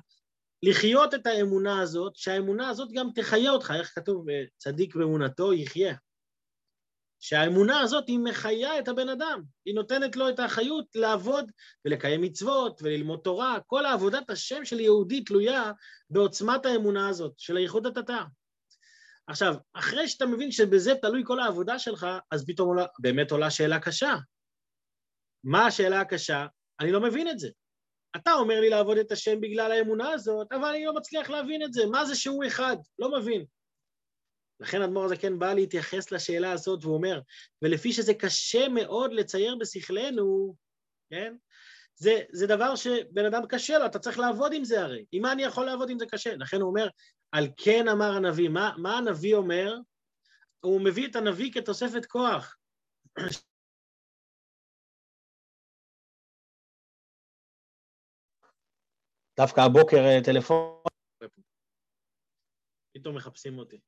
לחיות 0.63 1.15
את 1.15 1.27
האמונה 1.27 1.81
הזאת, 1.81 2.17
שהאמונה 2.17 2.69
הזאת 2.69 2.89
גם 2.93 3.09
תחיה 3.15 3.51
אותך, 3.51 3.73
איך 3.79 3.93
כתוב, 3.95 4.27
צדיק 4.57 4.97
באמונתו 4.97 5.53
יחיה. 5.53 5.95
שהאמונה 7.21 7.81
הזאת 7.81 8.09
היא 8.09 8.19
מחיה 8.19 8.79
את 8.79 8.89
הבן 8.89 9.09
אדם, 9.09 9.43
היא 9.65 9.75
נותנת 9.75 10.17
לו 10.17 10.29
את 10.29 10.39
האחריות 10.39 10.87
לעבוד 10.95 11.53
ולקיים 11.85 12.23
מצוות 12.23 12.81
וללמוד 12.83 13.21
תורה, 13.25 13.59
כל 13.67 13.87
העבודת 13.87 14.31
השם 14.31 14.65
של 14.65 14.81
יהודי 14.81 15.25
תלויה 15.25 15.73
בעוצמת 16.11 16.67
האמונה 16.67 17.09
הזאת, 17.09 17.33
של 17.39 17.57
הייחוד 17.57 17.87
התתה. 17.87 18.25
עכשיו, 19.27 19.55
אחרי 19.75 20.09
שאתה 20.09 20.27
מבין 20.27 20.53
שבזה 20.53 20.95
תלוי 21.03 21.23
כל 21.27 21.41
העבודה 21.41 21.79
שלך, 21.79 22.07
אז 22.31 22.47
פתאום 22.47 22.69
עולה, 22.69 22.87
באמת 22.99 23.31
עולה 23.31 23.51
שאלה 23.51 23.81
קשה. 23.81 24.15
מה 25.45 25.67
השאלה 25.67 26.01
הקשה? 26.01 26.47
אני 26.81 26.93
לא 26.93 27.01
מבין 27.01 27.29
את 27.29 27.39
זה. 27.39 27.49
אתה 28.17 28.33
אומר 28.33 28.61
לי 28.61 28.71
לעבוד 28.71 28.99
את 28.99 29.13
השם 29.13 29.41
בגלל 29.41 29.73
האמונה 29.73 30.11
הזאת, 30.11 30.53
אבל 30.53 30.69
אני 30.69 30.85
לא 30.85 30.95
מצליח 30.95 31.31
להבין 31.31 31.63
את 31.63 31.73
זה. 31.73 31.87
מה 31.87 32.05
זה 32.05 32.15
שהוא 32.15 32.45
אחד? 32.47 32.77
לא 32.99 33.19
מבין. 33.19 33.45
לכן 34.61 34.83
אדמו"ר 34.83 35.05
הזקן 35.05 35.39
בא 35.39 35.53
להתייחס 35.53 36.13
לשאלה 36.13 36.53
הזאת 36.53 36.85
והוא 36.85 36.95
אומר, 36.95 37.21
ולפי 37.63 37.93
שזה 37.93 38.15
קשה 38.15 38.69
מאוד 38.69 39.13
לצייר 39.13 39.57
בשכלנו, 39.61 40.55
כן? 41.11 41.37
זה, 41.95 42.21
זה 42.33 42.47
דבר 42.47 42.77
שבן 42.77 43.25
אדם 43.25 43.43
קשה 43.49 43.79
לו, 43.79 43.87
אתה 43.87 43.99
צריך 43.99 44.19
לעבוד 44.19 44.53
עם 44.55 44.65
זה 44.65 44.81
הרי. 44.81 45.05
עם 45.13 45.23
מה 45.23 45.33
אני 45.33 45.43
יכול 45.43 45.67
לעבוד 45.67 45.91
אם 45.91 45.99
זה 45.99 46.07
קשה? 46.07 46.37
לכן 46.37 46.61
הוא 46.61 46.69
אומר, 46.69 46.89
על 47.33 47.47
כן 47.57 47.89
אמר 47.89 48.13
הנביא. 48.17 48.49
מה, 48.49 48.75
מה 48.79 48.99
הנביא 48.99 49.35
אומר? 49.35 49.75
הוא 50.61 50.81
מביא 50.85 51.09
את 51.09 51.17
הנביא 51.17 51.53
כתוספת 51.53 52.07
כוח. 52.07 52.57
דווקא 59.37 59.61
הבוקר 59.61 59.97
אה, 59.97 60.25
טלפון, 60.25 60.83
פתאום 62.93 63.17
מחפשים 63.17 63.59
אותי. 63.59 63.81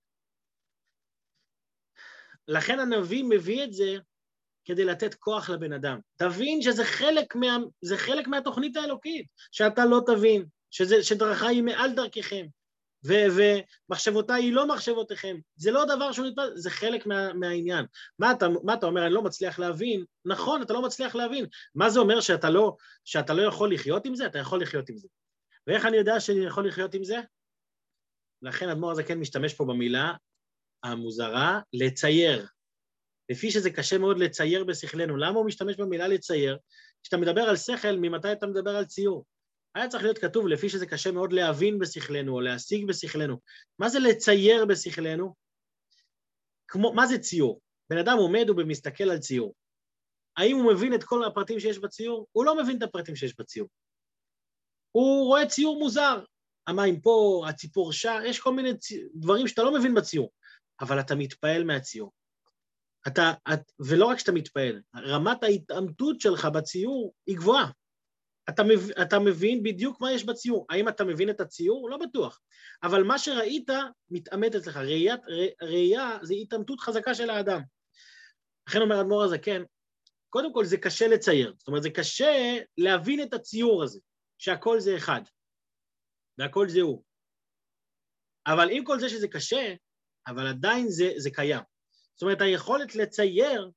לכן 2.51 2.79
הנביא 2.79 3.25
מביא 3.25 3.65
את 3.65 3.73
זה 3.73 3.97
כדי 4.65 4.85
לתת 4.85 5.15
כוח 5.15 5.51
לבן 5.51 5.73
אדם. 5.73 5.99
תבין 6.17 6.63
שזה 6.63 6.85
חלק, 6.85 7.37
מה, 7.37 7.57
חלק 7.97 8.29
מהתוכנית 8.29 8.77
האלוקית, 8.77 9.27
שאתה 9.51 9.85
לא 9.85 10.01
תבין, 10.07 10.45
שזה, 10.71 11.03
שדרכה 11.03 11.49
היא 11.49 11.63
מעל 11.63 11.95
דרככם, 11.95 12.47
ו, 13.07 13.13
ומחשבותיי 13.37 14.43
היא 14.43 14.53
לא 14.53 14.67
מחשבותיכם. 14.67 15.37
זה 15.57 15.71
לא 15.71 15.85
דבר 15.85 16.13
שהוא 16.13 16.27
נתפס, 16.27 16.45
זה 16.55 16.71
חלק 16.71 17.07
מה, 17.07 17.33
מהעניין. 17.33 17.87
מה 18.19 18.33
אתה, 18.33 18.47
מה 18.65 18.75
אתה 18.75 18.87
אומר, 18.87 19.07
אני 19.07 19.15
לא 19.15 19.23
מצליח 19.23 19.59
להבין? 19.59 20.05
נכון, 20.25 20.63
אתה 20.63 20.73
לא 20.73 20.83
מצליח 20.83 21.15
להבין. 21.15 21.47
מה 21.75 21.91
זה 21.91 22.01
אומר 22.01 22.21
שאתה 22.21 22.51
לא, 22.51 22.77
שאתה 23.05 23.35
לא 23.35 23.43
יכול 23.43 23.75
לחיות 23.75 24.07
עם 24.07 24.15
זה? 24.15 24.27
אתה 24.27 24.39
יכול 24.39 24.63
לחיות 24.63 24.89
עם 24.89 24.97
זה. 24.97 25.09
ואיך 25.67 25.87
אני 25.87 25.97
יודע 25.97 26.21
שאני 26.21 26.47
יכול 26.47 26.69
לחיות 26.69 26.95
עם 26.95 27.05
זה? 27.05 27.17
לכן 28.43 28.69
אדמו"ר 28.69 28.91
הזה 28.91 29.03
כן 29.03 29.19
משתמש 29.19 29.55
פה 29.55 29.65
במילה 29.65 30.15
המוזרה, 30.83 31.61
לצייר. 31.73 32.47
לפי 33.31 33.51
שזה 33.51 33.71
קשה 33.71 33.99
מאוד 33.99 34.19
לצייר 34.19 34.65
בשכלנו. 34.65 35.17
למה 35.17 35.39
הוא 35.39 35.47
משתמש 35.47 35.77
במילה 35.77 36.09
לצייר? 36.09 36.59
כשאתה 37.03 37.17
מדבר 37.17 37.43
על 37.43 37.57
שכל, 37.57 37.97
ממתי 37.97 38.33
אתה 38.33 38.47
מדבר 38.47 38.77
על 38.77 38.85
ציור? 38.85 39.25
היה 39.75 39.89
צריך 39.89 40.03
להיות 40.03 40.19
כתוב, 40.19 40.49
לפי 40.49 40.69
שזה 40.69 40.87
קשה 40.87 41.13
מאוד 41.13 41.33
להבין 41.33 41.79
בשכלנו 41.79 42.35
או 42.35 42.41
להשיג 42.41 42.89
בשכלנו. 42.89 43.37
מה 43.79 43.89
זה 43.89 43.99
לצייר 43.99 44.65
בשכלנו? 44.65 45.35
כמו, 46.69 46.93
מה 46.93 47.07
זה 47.07 47.19
ציור? 47.19 47.61
בן 47.91 47.99
אדם 47.99 48.17
עומד 48.19 48.51
ומסתכל 48.51 49.05
על 49.05 49.19
ציור. 49.19 49.55
האם 50.37 50.57
הוא 50.57 50.73
מבין 50.73 50.95
את 50.95 51.05
כל 51.05 51.25
הפרטים 51.25 51.61
שיש 51.61 51.79
בציור? 51.79 52.27
הוא 52.33 52.45
לא 52.45 52.63
מבין 52.63 52.79
את 52.79 52.83
הפרטים 52.83 53.17
שיש 53.17 53.35
בציור. 53.39 53.69
הוא 54.93 55.27
רואה 55.27 55.47
ציור 55.47 55.79
מוזר. 55.79 56.25
המים 56.67 57.01
פה, 57.01 57.45
הציפור 57.49 57.93
שם, 57.93 58.21
יש 58.27 58.41
כל 58.41 58.55
מיני 58.55 58.79
צי... 58.79 59.05
דברים 59.15 59.49
שאתה 59.49 59.63
לא 59.63 59.75
מבין 59.79 59.95
בציור. 59.95 60.31
אבל 60.81 61.01
אתה 61.01 61.15
מתפעל 61.15 61.65
מהציור. 61.65 62.13
אתה, 63.07 63.33
את, 63.53 63.61
ולא 63.89 64.07
רק 64.07 64.19
שאתה 64.19 64.33
מתפעל, 64.33 64.83
רמת 64.97 65.43
ההתעמתות 65.43 66.21
שלך 66.21 66.45
בציור 66.45 67.15
היא 67.27 67.37
גבוהה. 67.37 67.71
אתה, 68.49 68.63
מב, 68.63 68.91
אתה 69.03 69.19
מבין 69.19 69.63
בדיוק 69.63 70.01
מה 70.01 70.13
יש 70.13 70.25
בציור. 70.25 70.67
האם 70.71 70.89
אתה 70.89 71.05
מבין 71.05 71.31
את 71.31 71.41
הציור? 71.41 71.91
לא 71.91 71.97
בטוח. 71.97 72.41
אבל 72.83 73.03
מה 73.03 73.19
שראית 73.19 73.71
מתעמת 74.11 74.55
אצלך. 74.55 74.77
ראיית, 74.77 75.21
ראייה 75.63 76.19
זה 76.23 76.35
התעמתות 76.35 76.81
חזקה 76.81 77.15
של 77.15 77.31
האדם. 77.31 77.61
לכן 78.69 78.81
אומר 78.81 79.01
אדמו"ר 79.01 79.25
הזקן, 79.25 79.43
כן, 79.43 79.63
קודם 80.31 80.55
כל 80.55 80.65
זה 80.65 80.77
קשה 80.77 81.09
לצייר. 81.09 81.55
זאת 81.59 81.69
אומרת, 81.69 81.83
זה 81.83 81.91
קשה 81.91 82.59
להבין 82.79 83.23
את 83.23 83.35
הציור 83.35 83.83
הזה, 83.83 84.01
שהכל 84.39 84.81
זה 84.81 84.97
אחד, 84.97 85.21
והכל 86.39 86.69
זה 86.69 86.81
הוא. 86.81 87.03
אבל 88.47 88.69
עם 88.71 88.85
כל 88.85 89.01
זה 89.01 89.09
שזה 89.09 89.29
קשה, 89.29 89.75
אבל 90.27 90.47
עדיין 90.47 90.89
זה, 90.89 91.13
זה 91.17 91.31
קיים. 91.31 91.63
זאת 92.15 92.23
אומרת, 92.23 92.41
היכולת 92.41 92.95
לצייר, 92.95 93.71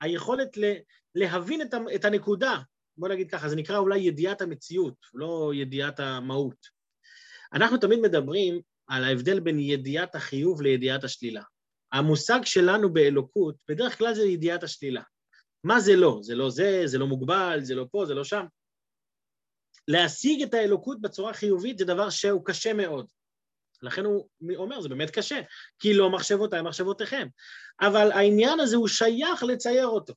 היכולת 0.00 0.56
ל, 0.56 0.72
להבין 1.14 1.62
את, 1.62 1.74
את 1.94 2.04
הנקודה, 2.04 2.58
בוא 2.96 3.08
נגיד 3.08 3.30
ככה, 3.30 3.48
זה 3.48 3.56
נקרא 3.56 3.78
אולי 3.78 3.98
ידיעת 3.98 4.40
המציאות, 4.40 4.94
לא 5.14 5.52
ידיעת 5.54 6.00
המהות. 6.00 6.66
אנחנו 7.52 7.76
תמיד 7.76 7.98
מדברים 7.98 8.60
על 8.86 9.04
ההבדל 9.04 9.40
בין 9.40 9.58
ידיעת 9.58 10.14
החיוב 10.14 10.62
לידיעת 10.62 11.04
השלילה. 11.04 11.42
המושג 11.92 12.40
שלנו 12.44 12.92
באלוקות, 12.92 13.56
בדרך 13.68 13.98
כלל 13.98 14.14
זה 14.14 14.22
ידיעת 14.22 14.62
השלילה. 14.62 15.02
מה 15.64 15.80
זה 15.80 15.96
לא? 15.96 16.18
זה 16.22 16.34
לא 16.34 16.50
זה, 16.50 16.82
זה 16.84 16.98
לא 16.98 17.06
מוגבל, 17.06 17.58
זה 17.62 17.74
לא 17.74 17.86
פה, 17.90 18.06
זה 18.06 18.14
לא 18.14 18.24
שם. 18.24 18.44
להשיג 19.88 20.42
את 20.42 20.54
האלוקות 20.54 21.00
בצורה 21.00 21.32
חיובית 21.32 21.78
זה 21.78 21.84
דבר 21.84 22.10
שהוא 22.10 22.44
קשה 22.44 22.72
מאוד. 22.72 23.06
לכן 23.82 24.04
הוא 24.04 24.28
אומר, 24.56 24.80
זה 24.80 24.88
באמת 24.88 25.10
קשה, 25.10 25.40
כי 25.78 25.94
לא 25.94 26.10
מחשבותיי 26.10 26.62
מחשבותיכם. 26.62 27.28
אבל 27.80 28.12
העניין 28.12 28.60
הזה 28.60 28.76
הוא 28.76 28.88
שייך 28.88 29.42
לצייר 29.42 29.86
אותו. 29.86 30.14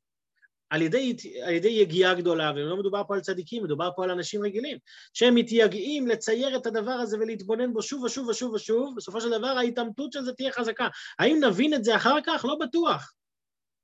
על 0.71 0.81
ידי, 0.81 1.15
על 1.45 1.53
ידי 1.53 1.67
יגיעה 1.67 2.13
גדולה, 2.13 2.51
ולא 2.55 2.77
מדובר 2.77 3.03
פה 3.07 3.15
על 3.15 3.21
צדיקים, 3.21 3.63
מדובר 3.63 3.89
פה 3.95 4.03
על 4.03 4.11
אנשים 4.11 4.43
רגילים, 4.43 4.77
שהם 5.13 5.35
מתייגעים 5.35 6.07
לצייר 6.07 6.57
את 6.57 6.65
הדבר 6.65 6.91
הזה 6.91 7.17
ולהתבונן 7.17 7.73
בו 7.73 7.81
שוב 7.81 8.03
ושוב 8.03 8.27
ושוב 8.27 8.53
ושוב, 8.53 8.93
בסופו 8.95 9.21
של 9.21 9.29
דבר 9.29 9.47
ההתעמתות 9.47 10.11
של 10.11 10.21
זה 10.21 10.33
תהיה 10.33 10.51
חזקה. 10.51 10.87
האם 11.19 11.39
נבין 11.43 11.73
את 11.73 11.83
זה 11.83 11.95
אחר 11.95 12.15
כך? 12.25 12.45
לא 12.45 12.55
בטוח. 12.55 13.13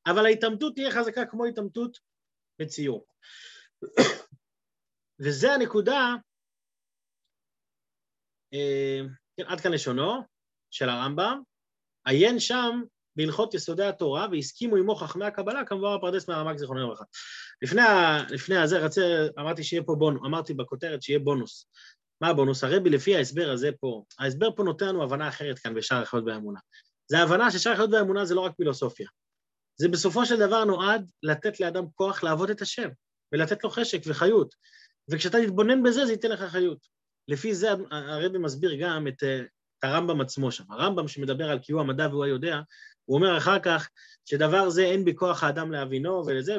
אבל 0.08 0.26
ההתעמתות 0.26 0.76
תהיה 0.76 0.92
חזקה 0.92 1.26
כמו 1.26 1.46
התעמתות 1.46 1.98
בציור. 2.60 3.06
וזה 5.20 5.54
הנקודה, 5.54 6.16
אה, 8.54 9.02
עד 9.46 9.62
כאן 9.62 9.72
לשונו 9.72 10.22
של 10.72 10.90
הרמב"ם, 10.90 11.42
עיין 12.06 12.40
שם 12.40 12.82
בהלכות 13.16 13.54
יסודי 13.54 13.86
התורה 13.86 14.28
והסכימו 14.32 14.76
עמו 14.76 14.96
חכמי 14.96 15.26
הקבלה, 15.26 15.66
כמובן 15.66 15.88
הפרדס 15.98 16.30
מהרמ"ק 16.30 16.58
זיכרונו 16.58 16.82
לברכה. 16.82 17.04
לפני, 17.62 17.82
לפני 18.30 18.58
הזה 18.58 18.78
רצה, 18.78 19.28
אמרתי 19.40 19.64
שיהיה 19.64 19.84
פה 19.84 19.96
בונוס, 19.96 20.22
אמרתי 20.26 20.54
בכותרת 20.54 21.02
שיהיה 21.02 21.20
בונוס. 21.20 21.68
מה 22.22 22.28
הבונוס? 22.28 22.64
הרבי 22.64 22.90
לפי 22.90 23.16
ההסבר 23.16 23.52
הזה 23.52 23.70
פה, 23.80 24.04
ההסבר 24.20 24.50
פה 24.56 24.64
נותן 24.64 24.88
לנו 24.88 25.04
הבנה 25.04 25.28
אחרת 25.28 25.60
כאן 25.60 25.74
בשער 25.74 26.02
החיות 26.02 26.24
והאמונה. 26.28 26.60
זה 27.08 27.20
ההבנה 27.20 27.52
ששער 27.52 27.74
החיות 27.74 27.90
והאמונה 27.94 28.26
זה 28.26 28.36
לא 28.36 28.42
רק 28.42 28.52
פילוסופיה. 28.58 29.08
זה 29.76 29.90
בסופו 29.90 30.26
של 30.26 30.40
דבר 30.40 30.64
נועד 30.64 31.12
לתת 31.24 31.60
לאדם 31.60 31.86
כוח 31.96 32.24
לעבוד 32.24 32.50
את 32.50 32.62
השם, 32.62 32.90
ולתת 33.32 33.64
לו 33.64 33.70
חשק 33.70 34.02
וחיות. 34.06 34.56
וכשאתה 35.10 35.38
תתבונן 35.46 35.84
בזה, 35.84 36.06
זה 36.06 36.12
ייתן 36.12 36.32
לך 36.32 36.44
חיות. 36.44 36.97
לפי 37.28 37.56
זה 37.56 37.70
הרבי 37.92 38.38
מסביר 38.38 38.76
גם 38.76 39.08
את, 39.08 39.24
את 39.80 39.84
הרמב"ם 39.84 40.22
עצמו 40.22 40.52
שם. 40.52 40.64
הרמב"ם 40.70 41.08
שמדבר 41.08 41.52
על 41.52 41.60
קיום 41.60 41.80
המדע 41.80 42.08
והוא 42.08 42.24
היודע, 42.24 42.62
הוא 43.06 43.18
אומר 43.18 43.38
אחר 43.38 43.60
כך 43.60 43.90
שדבר 44.26 44.70
זה 44.70 44.86
אין 44.86 45.06
בכוח 45.06 45.44
האדם 45.44 45.72
להבינו 45.72 46.24
ולזה. 46.28 46.58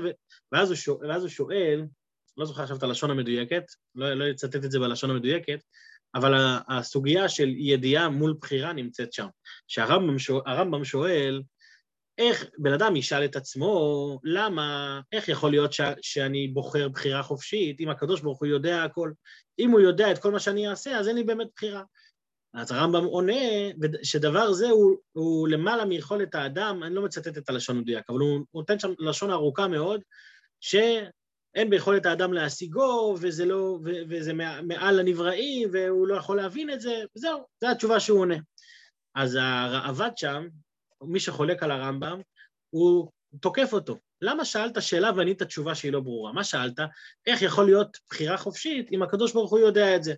ואז, 0.52 0.68
הוא 0.68 0.76
שואל, 0.76 1.10
ואז 1.10 1.22
הוא 1.22 1.28
שואל, 1.28 1.84
לא 2.36 2.44
זוכר 2.44 2.62
עכשיו 2.62 2.76
את 2.76 2.82
הלשון 2.82 3.10
המדויקת, 3.10 3.64
לא, 3.94 4.14
לא 4.14 4.30
אצטט 4.30 4.56
את 4.64 4.70
זה 4.70 4.78
בלשון 4.78 5.10
המדויקת, 5.10 5.62
אבל 6.14 6.34
הסוגיה 6.68 7.28
של 7.28 7.48
ידיעה 7.48 8.08
מול 8.08 8.34
בחירה 8.40 8.72
נמצאת 8.72 9.12
שם. 9.12 9.26
שהרמב"ם 9.68 10.84
שואל, 10.84 11.42
איך 12.18 12.44
בן 12.58 12.72
אדם 12.72 12.96
ישאל 12.96 13.24
את 13.24 13.36
עצמו, 13.36 14.20
למה, 14.24 15.00
איך 15.12 15.28
יכול 15.28 15.50
להיות 15.50 15.72
ש, 15.72 15.80
שאני 16.02 16.48
בוחר 16.48 16.88
בחירה 16.88 17.22
חופשית, 17.22 17.80
אם 17.80 17.88
הקדוש 17.88 18.20
ברוך 18.20 18.38
הוא 18.38 18.46
יודע 18.46 18.82
הכל? 18.82 19.12
אם 19.58 19.70
הוא 19.70 19.80
יודע 19.80 20.12
את 20.12 20.18
כל 20.18 20.32
מה 20.32 20.40
שאני 20.40 20.68
אעשה, 20.68 20.98
אז 20.98 21.08
אין 21.08 21.16
לי 21.16 21.24
באמת 21.24 21.46
בחירה. 21.56 21.82
אז 22.54 22.72
הרמב"ם 22.72 23.04
עונה 23.04 23.32
שדבר 24.02 24.52
זה 24.52 24.68
הוא, 24.70 24.96
הוא 25.12 25.48
למעלה 25.48 25.84
מיכולת 25.84 26.34
האדם, 26.34 26.82
אני 26.82 26.94
לא 26.94 27.02
מצטט 27.02 27.38
את 27.38 27.48
הלשון 27.48 27.76
המדויק, 27.76 28.04
אבל 28.10 28.18
הוא 28.18 28.40
נותן 28.54 28.78
שם 28.78 28.92
לשון 28.98 29.30
ארוכה 29.30 29.68
מאוד, 29.68 30.00
שאין 30.60 31.70
ביכולת 31.70 32.06
האדם 32.06 32.32
להשיגו, 32.32 33.16
וזה, 33.20 33.44
לא, 33.44 33.78
וזה 34.08 34.32
מעל 34.62 35.00
הנבראים, 35.00 35.68
והוא 35.72 36.08
לא 36.08 36.14
יכול 36.14 36.36
להבין 36.36 36.70
את 36.70 36.80
זה, 36.80 37.02
וזהו, 37.16 37.46
זו 37.60 37.70
התשובה 37.70 38.00
שהוא 38.00 38.20
עונה. 38.20 38.36
אז 39.14 39.38
הראב"ד 39.40 40.10
שם, 40.16 40.48
מי 41.02 41.20
שחולק 41.20 41.62
על 41.62 41.70
הרמב"ם, 41.70 42.20
הוא 42.70 43.10
תוקף 43.40 43.72
אותו. 43.72 43.98
למה 44.20 44.44
שאלת 44.44 44.82
שאלה 44.82 45.10
וענית 45.16 45.42
תשובה 45.42 45.74
שהיא 45.74 45.92
לא 45.92 46.00
ברורה? 46.00 46.32
מה 46.32 46.44
שאלת? 46.44 46.78
איך 47.26 47.42
יכול 47.42 47.64
להיות 47.64 47.98
בחירה 48.10 48.36
חופשית 48.36 48.92
אם 48.92 49.02
הקדוש 49.02 49.32
ברוך 49.32 49.50
הוא 49.50 49.58
יודע 49.58 49.96
את 49.96 50.02
זה? 50.02 50.14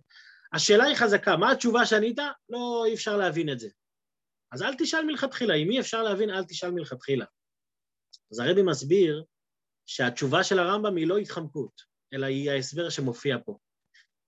השאלה 0.53 0.85
היא 0.85 0.97
חזקה, 0.97 1.37
מה 1.37 1.53
התשובה 1.53 1.87
שענית? 1.87 2.19
לא, 2.49 2.85
אי 2.87 2.95
אפשר 2.95 3.17
להבין 3.17 3.53
את 3.53 3.61
זה. 3.61 3.69
אז 4.53 4.63
אל 4.63 4.75
תשאל 4.79 5.05
מלכתחילה, 5.05 5.55
אם 5.55 5.71
אי 5.71 5.81
אפשר 5.81 6.03
להבין, 6.03 6.31
אל 6.31 6.45
תשאל 6.45 6.71
מלכתחילה. 6.71 7.25
אז 8.33 8.39
הרבי 8.39 8.63
מסביר 8.63 9.25
שהתשובה 9.87 10.45
של 10.45 10.59
הרמב"ם 10.59 10.97
היא 10.97 11.07
לא 11.07 11.19
התחמקות, 11.19 11.83
אלא 12.15 12.27
היא 12.27 12.51
ההסבר 12.51 12.91
שמופיע 12.91 13.37
פה. 13.45 13.59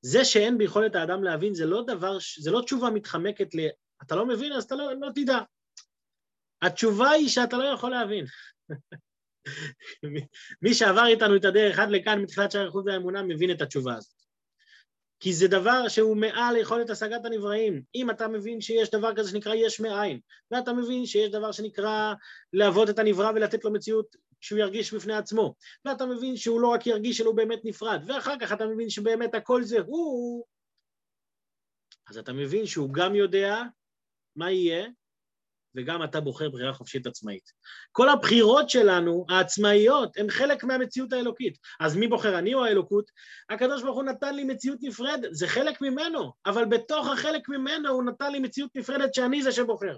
זה 0.04 0.24
שאין 0.24 0.58
ביכולת 0.58 0.94
האדם 0.94 1.24
להבין 1.24 1.54
זה 1.54 1.66
לא 1.66 1.84
דבר, 1.86 2.18
זה 2.38 2.50
לא 2.50 2.62
תשובה 2.64 2.90
מתחמקת 2.90 3.54
ל... 3.54 3.58
אתה 4.02 4.16
לא 4.16 4.26
מבין, 4.26 4.52
אז 4.52 4.64
אתה 4.64 4.74
לא, 4.74 4.92
לא 5.00 5.08
תדע. 5.14 5.38
התשובה 6.62 7.10
היא 7.10 7.28
שאתה 7.28 7.56
לא 7.56 7.64
יכול 7.64 7.90
להבין. 7.90 8.24
מי 10.62 10.74
שעבר 10.74 11.06
איתנו 11.06 11.36
את 11.36 11.44
הדרך 11.44 11.78
עד 11.78 11.90
לכאן 11.90 12.22
מתחילת 12.22 12.50
שער 12.50 12.68
החוץ 12.68 12.86
והאמונה 12.86 13.22
מבין 13.22 13.50
את 13.50 13.62
התשובה 13.62 13.94
הזאת. 13.94 14.22
כי 15.20 15.32
זה 15.32 15.48
דבר 15.48 15.88
שהוא 15.88 16.16
מעל 16.16 16.56
יכולת 16.56 16.90
השגת 16.90 17.24
הנבראים. 17.24 17.82
אם 17.94 18.10
אתה 18.10 18.28
מבין 18.28 18.60
שיש 18.60 18.90
דבר 18.90 19.14
כזה 19.16 19.30
שנקרא 19.30 19.54
יש 19.54 19.80
מאין, 19.80 20.20
ואתה 20.50 20.72
מבין 20.72 21.06
שיש 21.06 21.30
דבר 21.30 21.52
שנקרא 21.52 22.14
לעבוד 22.52 22.88
את 22.88 22.98
הנברא 22.98 23.30
ולתת 23.34 23.64
לו 23.64 23.72
מציאות 23.72 24.16
שהוא 24.40 24.58
ירגיש 24.58 24.94
בפני 24.94 25.14
עצמו, 25.14 25.54
ואתה 25.84 26.06
מבין 26.06 26.36
שהוא 26.36 26.60
לא 26.60 26.68
רק 26.68 26.86
ירגיש 26.86 27.20
אלא 27.20 27.28
הוא 27.28 27.36
באמת 27.36 27.60
נפרד, 27.64 28.02
ואחר 28.06 28.34
כך 28.40 28.52
אתה 28.52 28.66
מבין 28.66 28.90
שבאמת 28.90 29.34
הכל 29.34 29.62
זה 29.62 29.80
הוא, 29.80 30.44
אז 32.08 32.18
אתה 32.18 32.32
מבין 32.32 32.66
שהוא 32.66 32.94
גם 32.94 33.14
יודע 33.14 33.62
מה 34.36 34.50
יהיה, 34.50 34.88
וגם 35.76 36.04
אתה 36.04 36.20
בוחר 36.20 36.48
בחירה 36.48 36.72
חופשית 36.72 37.06
עצמאית. 37.06 37.52
כל 37.92 38.08
הבחירות 38.08 38.70
שלנו, 38.70 39.26
העצמאיות, 39.28 40.16
הן 40.16 40.30
חלק 40.30 40.64
מהמציאות 40.64 41.12
האלוקית. 41.12 41.58
אז 41.80 41.96
מי 41.96 42.08
בוחר, 42.08 42.38
אני 42.38 42.54
או 42.54 42.64
האלוקות? 42.64 43.10
הקדוש 43.50 43.82
ברוך 43.82 43.96
הוא 43.96 44.04
נתן 44.04 44.34
לי 44.34 44.44
מציאות 44.44 44.78
נפרדת, 44.82 45.28
זה 45.34 45.48
חלק 45.48 45.80
ממנו, 45.80 46.32
אבל 46.46 46.64
בתוך 46.64 47.08
החלק 47.08 47.48
ממנו 47.48 47.88
הוא 47.88 48.04
נתן 48.04 48.32
לי 48.32 48.38
מציאות 48.38 48.70
נפרדת 48.74 49.14
שאני 49.14 49.42
זה 49.42 49.52
שבוחר. 49.52 49.96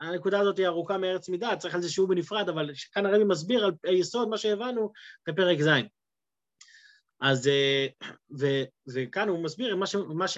הנקודה 0.00 0.40
הזאת 0.40 0.58
היא 0.58 0.66
ארוכה 0.66 0.98
מארץ 0.98 1.28
מידה, 1.28 1.56
צריך 1.56 1.74
על 1.74 1.82
זה 1.82 1.88
שיעור 1.88 2.08
בנפרד, 2.08 2.48
אבל 2.48 2.70
כאן 2.92 3.06
הרבי 3.06 3.24
מסביר 3.24 3.64
על 3.64 3.72
היסוד, 3.84 4.28
מה 4.28 4.38
שהבנו, 4.38 4.92
בפרק 5.28 5.60
ז'. 5.60 5.68
אז, 7.20 7.48
אה, 7.48 7.86
ו, 8.38 8.46
וכאן 8.94 9.28
הוא 9.28 9.44
מסביר 9.44 9.76
מה, 9.76 9.86
ש, 9.86 9.94
מה 9.94 10.28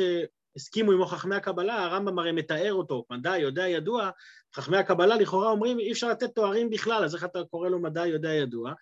הסכימו 0.56 0.92
עמו 0.92 1.06
חכמי 1.06 1.34
הקבלה, 1.34 1.84
הרמב"ם 1.84 2.18
הרי 2.18 2.32
מתאר 2.32 2.72
אותו, 2.72 3.04
מדע, 3.10 3.38
יודע, 3.38 3.68
ידוע, 3.68 4.10
חכמי 4.54 4.76
הקבלה 4.76 5.16
לכאורה 5.16 5.50
אומרים 5.50 5.78
אי 5.80 5.92
אפשר 5.92 6.08
לתת 6.08 6.34
תוארים 6.34 6.70
בכלל, 6.70 7.04
אז 7.04 7.14
איך 7.14 7.24
אתה 7.24 7.44
קורא 7.50 7.68
לו 7.68 7.78
מדע, 7.78 8.06
יודע, 8.06 8.32
ידוע? 8.32 8.72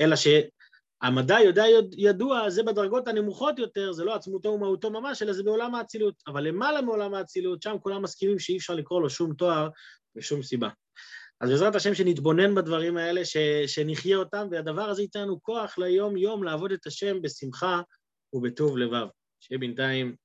אלא 0.00 0.16
שהמדע, 0.16 1.40
יודע, 1.40 1.64
ידוע, 1.96 2.50
זה 2.50 2.62
בדרגות 2.62 3.08
הנמוכות 3.08 3.58
יותר, 3.58 3.92
זה 3.92 4.04
לא 4.04 4.14
עצמותו 4.14 4.48
ומהותו 4.48 4.90
ממש, 4.90 5.22
אלא 5.22 5.32
זה 5.32 5.42
בעולם 5.42 5.74
האצילות. 5.74 6.14
אבל 6.26 6.48
למעלה 6.48 6.82
מעולם 6.82 7.14
האצילות, 7.14 7.62
שם 7.62 7.76
כולם 7.80 8.02
מסכימים 8.02 8.38
שאי 8.38 8.56
אפשר 8.56 8.74
לקרוא 8.74 9.00
לו 9.00 9.10
שום 9.10 9.34
תואר 9.34 9.68
ושום 10.16 10.42
סיבה. 10.42 10.68
אז 11.40 11.50
בעזרת 11.50 11.74
השם 11.74 11.94
שנתבונן 11.94 12.54
בדברים 12.54 12.96
האלה, 12.96 13.24
ש, 13.24 13.36
שנחיה 13.66 14.16
אותם, 14.16 14.48
והדבר 14.50 14.82
הזה 14.82 15.02
ייתן 15.02 15.20
לנו 15.20 15.42
כוח 15.42 15.78
ליום-יום 15.78 16.44
לעבוד 16.44 16.72
את 16.72 16.86
השם 16.86 17.22
בשמחה 17.22 17.80
ובטוב 18.32 18.78
לבב. 18.78 19.06
שיהיה 19.40 19.58
בינתיים 19.58 20.16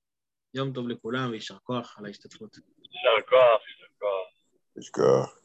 יום 0.53 0.73
טוב 0.73 0.87
לכולם 0.87 1.29
ויישר 1.31 1.57
כוח 1.63 1.95
על 1.97 2.05
ההשתתפות. 2.05 2.57
יישר 2.57 3.29
כוח, 3.29 3.61
יישר 3.67 3.85
כוח. 3.99 4.27
יישר 4.75 4.91
כוח. 4.91 5.38